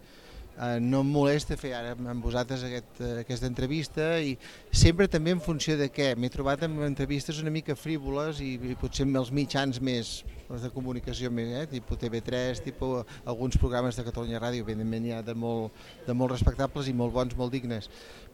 eh, 0.57 0.79
no 0.81 1.03
em 1.05 1.11
molesta 1.13 1.57
fer 1.61 1.73
ara 1.77 1.95
amb 1.97 2.25
vosaltres 2.25 2.65
aquest, 2.67 3.01
eh, 3.01 3.13
aquesta 3.23 3.49
entrevista 3.49 4.09
i 4.21 4.37
sempre 4.73 5.09
també 5.13 5.35
en 5.35 5.43
funció 5.45 5.77
de 5.79 5.89
què. 5.93 6.15
M'he 6.17 6.31
trobat 6.33 6.65
amb 6.67 6.83
entrevistes 6.87 7.41
una 7.43 7.53
mica 7.53 7.77
frívoles 7.77 8.41
i, 8.45 8.55
i 8.57 8.77
potser 8.81 9.07
amb 9.07 9.21
els 9.21 9.33
mitjans 9.35 9.81
més, 9.81 10.23
els 10.49 10.65
de 10.65 10.71
comunicació 10.75 11.31
més, 11.31 11.53
eh, 11.61 11.67
tipus 11.77 12.01
TV3, 12.03 12.63
tipus 12.65 13.19
alguns 13.25 13.59
programes 13.61 13.99
de 13.99 14.07
Catalunya 14.07 14.43
Ràdio, 14.43 14.65
evidentment 14.67 15.07
hi 15.07 15.17
ha 15.17 15.23
de 15.27 15.35
molt, 15.35 15.77
de 16.07 16.17
molt 16.17 16.37
respectables 16.37 16.89
i 16.89 16.97
molt 16.97 17.15
bons, 17.15 17.37
molt 17.37 17.53
dignes. 17.53 17.91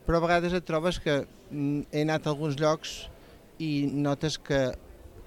Però 0.06 0.18
a 0.18 0.24
vegades 0.24 0.54
et 0.56 0.66
trobes 0.66 0.98
que 1.02 1.22
mm, 1.50 1.90
he 1.92 2.06
anat 2.06 2.26
a 2.26 2.32
alguns 2.34 2.58
llocs 2.60 3.02
i 3.62 3.86
notes 3.92 4.38
que 4.42 4.72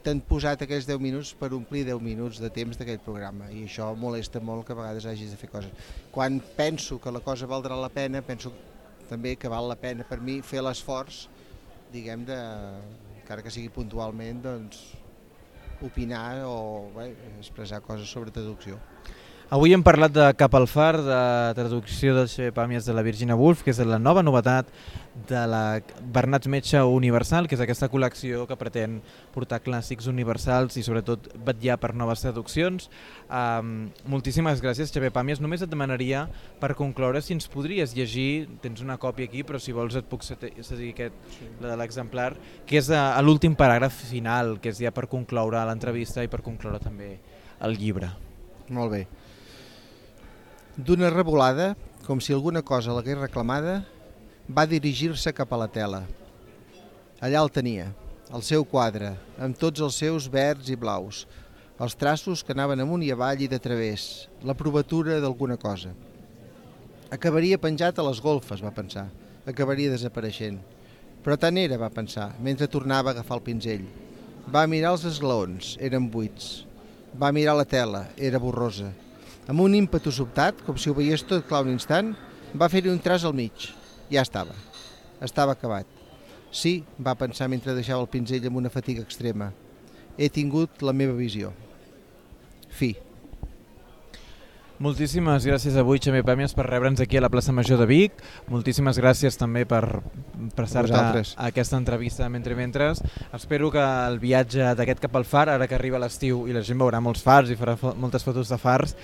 t'han 0.06 0.20
posat 0.22 0.62
aquells 0.62 0.86
10 0.86 1.02
minuts 1.02 1.32
per 1.34 1.50
omplir 1.58 1.82
10 1.88 2.02
minuts 2.06 2.38
de 2.42 2.50
temps 2.54 2.78
d'aquell 2.78 3.00
programa 3.02 3.48
i 3.50 3.64
això 3.66 3.88
molesta 3.98 4.38
molt 4.38 4.68
que 4.68 4.76
a 4.76 4.78
vegades 4.78 5.08
hagis 5.10 5.32
de 5.34 5.40
fer 5.40 5.50
coses. 5.50 5.72
Quan 6.14 6.38
penso 6.58 7.00
que 7.02 7.14
la 7.14 7.24
cosa 7.26 7.50
valdrà 7.50 7.78
la 7.80 7.90
pena, 7.90 8.22
penso 8.22 8.54
també 9.10 9.34
que 9.36 9.50
val 9.50 9.66
la 9.70 9.80
pena 9.82 10.06
per 10.06 10.20
mi 10.22 10.38
fer 10.46 10.62
l'esforç, 10.62 11.26
diguem, 11.94 12.26
de, 12.30 12.38
encara 13.22 13.42
que 13.42 13.54
sigui 13.54 13.74
puntualment, 13.74 14.44
doncs, 14.46 14.84
opinar 15.86 16.46
o 16.46 16.92
bé, 16.94 17.10
expressar 17.40 17.82
coses 17.86 18.10
sobre 18.10 18.34
traducció. 18.34 18.78
Avui 19.54 19.76
hem 19.76 19.84
parlat 19.86 20.10
de 20.10 20.24
Cap 20.34 20.56
al 20.58 20.66
Far, 20.66 20.96
de 21.06 21.18
traducció 21.54 22.16
del 22.16 22.26
Xavier 22.26 22.50
Pàmies 22.56 22.88
de 22.88 22.94
la 22.98 23.04
Virginia 23.06 23.36
Woolf, 23.38 23.60
que 23.62 23.70
és 23.70 23.78
la 23.86 24.00
nova 24.02 24.24
novetat 24.26 24.72
de 25.30 25.42
la 25.46 25.84
Bernats 26.02 26.50
Metge 26.50 26.80
Universal, 26.82 27.46
que 27.46 27.54
és 27.54 27.62
aquesta 27.62 27.86
col·lecció 27.94 28.48
que 28.50 28.58
pretén 28.58 28.96
portar 29.36 29.60
clàssics 29.62 30.08
universals 30.10 30.80
i 30.82 30.84
sobretot 30.88 31.30
vetllar 31.46 31.76
per 31.78 31.92
noves 31.94 32.24
traduccions. 32.26 32.88
Um, 33.30 33.92
moltíssimes 34.10 34.64
gràcies, 34.66 34.90
Xavier 34.90 35.14
Pàmies. 35.14 35.44
Només 35.46 35.62
et 35.62 35.70
demanaria, 35.70 36.24
per 36.58 36.74
concloure, 36.74 37.22
si 37.22 37.38
ens 37.38 37.46
podries 37.46 37.94
llegir, 37.94 38.48
tens 38.66 38.82
una 38.82 38.98
còpia 38.98 39.30
aquí, 39.30 39.46
però 39.46 39.62
si 39.62 39.78
vols 39.78 40.00
et 40.02 40.10
puc 40.10 40.26
cedir 40.26 40.90
aquest, 40.90 41.22
sí. 41.36 41.52
la 41.62 41.76
de 41.76 41.78
l'exemplar, 41.84 42.32
que 42.66 42.82
és 42.82 42.90
a, 42.90 43.12
a 43.14 43.22
l'últim 43.22 43.54
paràgraf 43.54 44.02
final, 44.10 44.56
que 44.58 44.74
és 44.74 44.82
ja 44.82 44.96
per 44.96 45.06
concloure 45.06 45.62
l'entrevista 45.70 46.26
i 46.26 46.34
per 46.34 46.42
concloure 46.42 46.82
també 46.82 47.20
el 47.62 47.78
llibre. 47.78 48.10
Molt 48.74 48.98
bé. 48.98 49.06
D'una 50.76 51.08
revolada, 51.08 51.70
com 52.04 52.20
si 52.20 52.34
alguna 52.36 52.60
cosa 52.60 52.92
l'hagués 52.92 53.16
reclamada, 53.16 53.78
va 54.52 54.66
dirigir-se 54.68 55.32
cap 55.32 55.54
a 55.56 55.60
la 55.62 55.70
tela. 55.72 56.02
Allà 57.24 57.40
el 57.40 57.52
tenia, 57.56 57.86
el 58.36 58.44
seu 58.44 58.66
quadre, 58.68 59.14
amb 59.40 59.56
tots 59.56 59.80
els 59.80 59.96
seus 60.02 60.28
verds 60.28 60.68
i 60.68 60.76
blaus, 60.76 61.22
els 61.80 61.96
traços 61.96 62.44
que 62.44 62.52
anaven 62.52 62.84
amunt 62.84 63.06
i 63.08 63.12
avall 63.16 63.46
i 63.46 63.48
de 63.48 63.60
través, 63.64 64.28
la 64.44 64.58
provatura 64.60 65.22
d'alguna 65.24 65.56
cosa. 65.56 65.94
Acabaria 67.08 67.62
penjat 67.62 67.96
a 67.96 68.08
les 68.10 68.20
golfes, 68.20 68.60
va 68.60 68.76
pensar. 68.76 69.06
Acabaria 69.48 69.96
desapareixent. 69.96 70.60
Però 71.24 71.40
tant 71.40 71.56
era, 71.56 71.80
va 71.80 71.88
pensar, 71.88 72.34
mentre 72.44 72.68
tornava 72.68 73.14
a 73.14 73.16
agafar 73.16 73.40
el 73.40 73.46
pinzell. 73.48 73.88
Va 74.52 74.68
mirar 74.68 74.92
els 74.98 75.08
esglaons, 75.08 75.78
eren 75.80 76.12
buits. 76.12 76.66
Va 77.16 77.32
mirar 77.32 77.56
la 77.56 77.64
tela, 77.64 78.10
era 78.20 78.44
borrosa. 78.44 78.92
Amb 79.48 79.62
un 79.62 79.76
ímpetu 79.78 80.12
sobtat, 80.14 80.62
com 80.66 80.78
si 80.78 80.90
ho 80.90 80.96
veiés 80.98 81.24
tot 81.28 81.46
clar 81.48 81.64
un 81.66 81.74
instant, 81.76 82.14
va 82.58 82.70
fer-hi 82.72 82.90
un 82.90 83.02
tras 83.02 83.26
al 83.26 83.36
mig. 83.38 83.70
Ja 84.12 84.24
estava. 84.26 84.56
Estava 85.22 85.56
acabat. 85.56 85.88
Sí, 86.56 86.84
va 86.98 87.18
pensar 87.20 87.50
mentre 87.52 87.76
deixava 87.76 88.02
el 88.02 88.12
pinzell 88.12 88.48
amb 88.48 88.62
una 88.62 88.72
fatiga 88.74 89.04
extrema. 89.04 89.52
He 90.18 90.30
tingut 90.32 90.82
la 90.82 90.94
meva 90.96 91.18
visió. 91.18 91.52
Fi. 92.72 92.96
Moltíssimes 94.76 95.46
gràcies 95.48 95.78
avui, 95.80 96.02
Xavier 96.04 96.26
Pàmies, 96.28 96.52
per 96.52 96.66
rebre'ns 96.68 97.00
aquí 97.00 97.16
a 97.16 97.22
la 97.24 97.30
plaça 97.32 97.54
Major 97.56 97.80
de 97.80 97.86
Vic. 97.88 98.18
Moltíssimes 98.52 98.98
gràcies 99.00 99.38
també 99.40 99.62
per 99.64 100.02
prestar-te 100.58 100.98
a 101.00 101.46
aquesta 101.48 101.80
entrevista 101.80 102.28
mentre 102.28 102.58
mentres. 102.60 103.00
Espero 103.32 103.70
que 103.72 103.80
el 103.80 104.20
viatge 104.20 104.74
d'aquest 104.76 105.00
cap 105.06 105.16
al 105.16 105.24
far, 105.24 105.48
ara 105.54 105.70
que 105.72 105.80
arriba 105.80 106.02
l'estiu 106.04 106.44
i 106.50 106.56
la 106.56 106.60
gent 106.60 106.84
veurà 106.84 107.00
molts 107.00 107.24
fars 107.24 107.54
i 107.54 107.56
farà 107.56 107.78
fo 107.80 107.94
moltes 107.96 108.28
fotos 108.28 108.52
de 108.52 108.60
fars, 108.60 108.98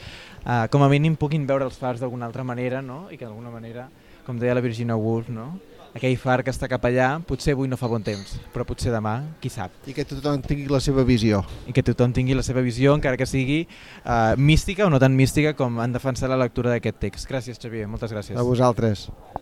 eh, 0.43 0.67
com 0.67 0.83
a 0.83 0.91
mínim 0.91 1.15
puguin 1.15 1.47
veure 1.47 1.63
els 1.63 1.79
fars 1.79 2.03
d'alguna 2.03 2.27
altra 2.27 2.43
manera 2.43 2.81
no? 2.83 3.05
i 3.07 3.15
que 3.15 3.23
d'alguna 3.23 3.55
manera, 3.55 3.87
com 4.25 4.43
deia 4.43 4.57
la 4.59 4.67
Virginia 4.67 4.99
Woolf, 4.99 5.31
no? 5.31 5.53
Aquell 5.95 6.15
far 6.19 6.39
que 6.45 6.51
està 6.53 6.69
cap 6.71 6.85
allà, 6.87 7.09
potser 7.27 7.55
avui 7.55 7.69
no 7.71 7.77
fa 7.79 7.89
bon 7.91 8.03
temps, 8.05 8.37
però 8.53 8.65
potser 8.67 8.93
demà, 8.93 9.17
qui 9.43 9.51
sap. 9.51 9.73
I 9.89 9.95
que 9.97 10.05
tothom 10.07 10.43
tingui 10.45 10.69
la 10.71 10.79
seva 10.83 11.03
visió. 11.07 11.43
I 11.67 11.75
que 11.75 11.83
tothom 11.85 12.15
tingui 12.15 12.37
la 12.37 12.45
seva 12.47 12.63
visió, 12.65 12.95
encara 12.97 13.19
que 13.19 13.27
sigui 13.29 13.63
uh, 13.65 14.37
mística 14.37 14.87
o 14.87 14.91
no 14.93 15.01
tan 15.03 15.15
mística 15.17 15.53
com 15.57 15.81
han 15.83 15.95
defensat 15.95 16.31
la 16.31 16.39
lectura 16.39 16.73
d'aquest 16.75 17.01
text. 17.03 17.29
Gràcies, 17.29 17.59
Xavier, 17.61 17.89
moltes 17.91 18.15
gràcies. 18.15 18.39
A 18.39 18.47
vosaltres. 18.47 19.09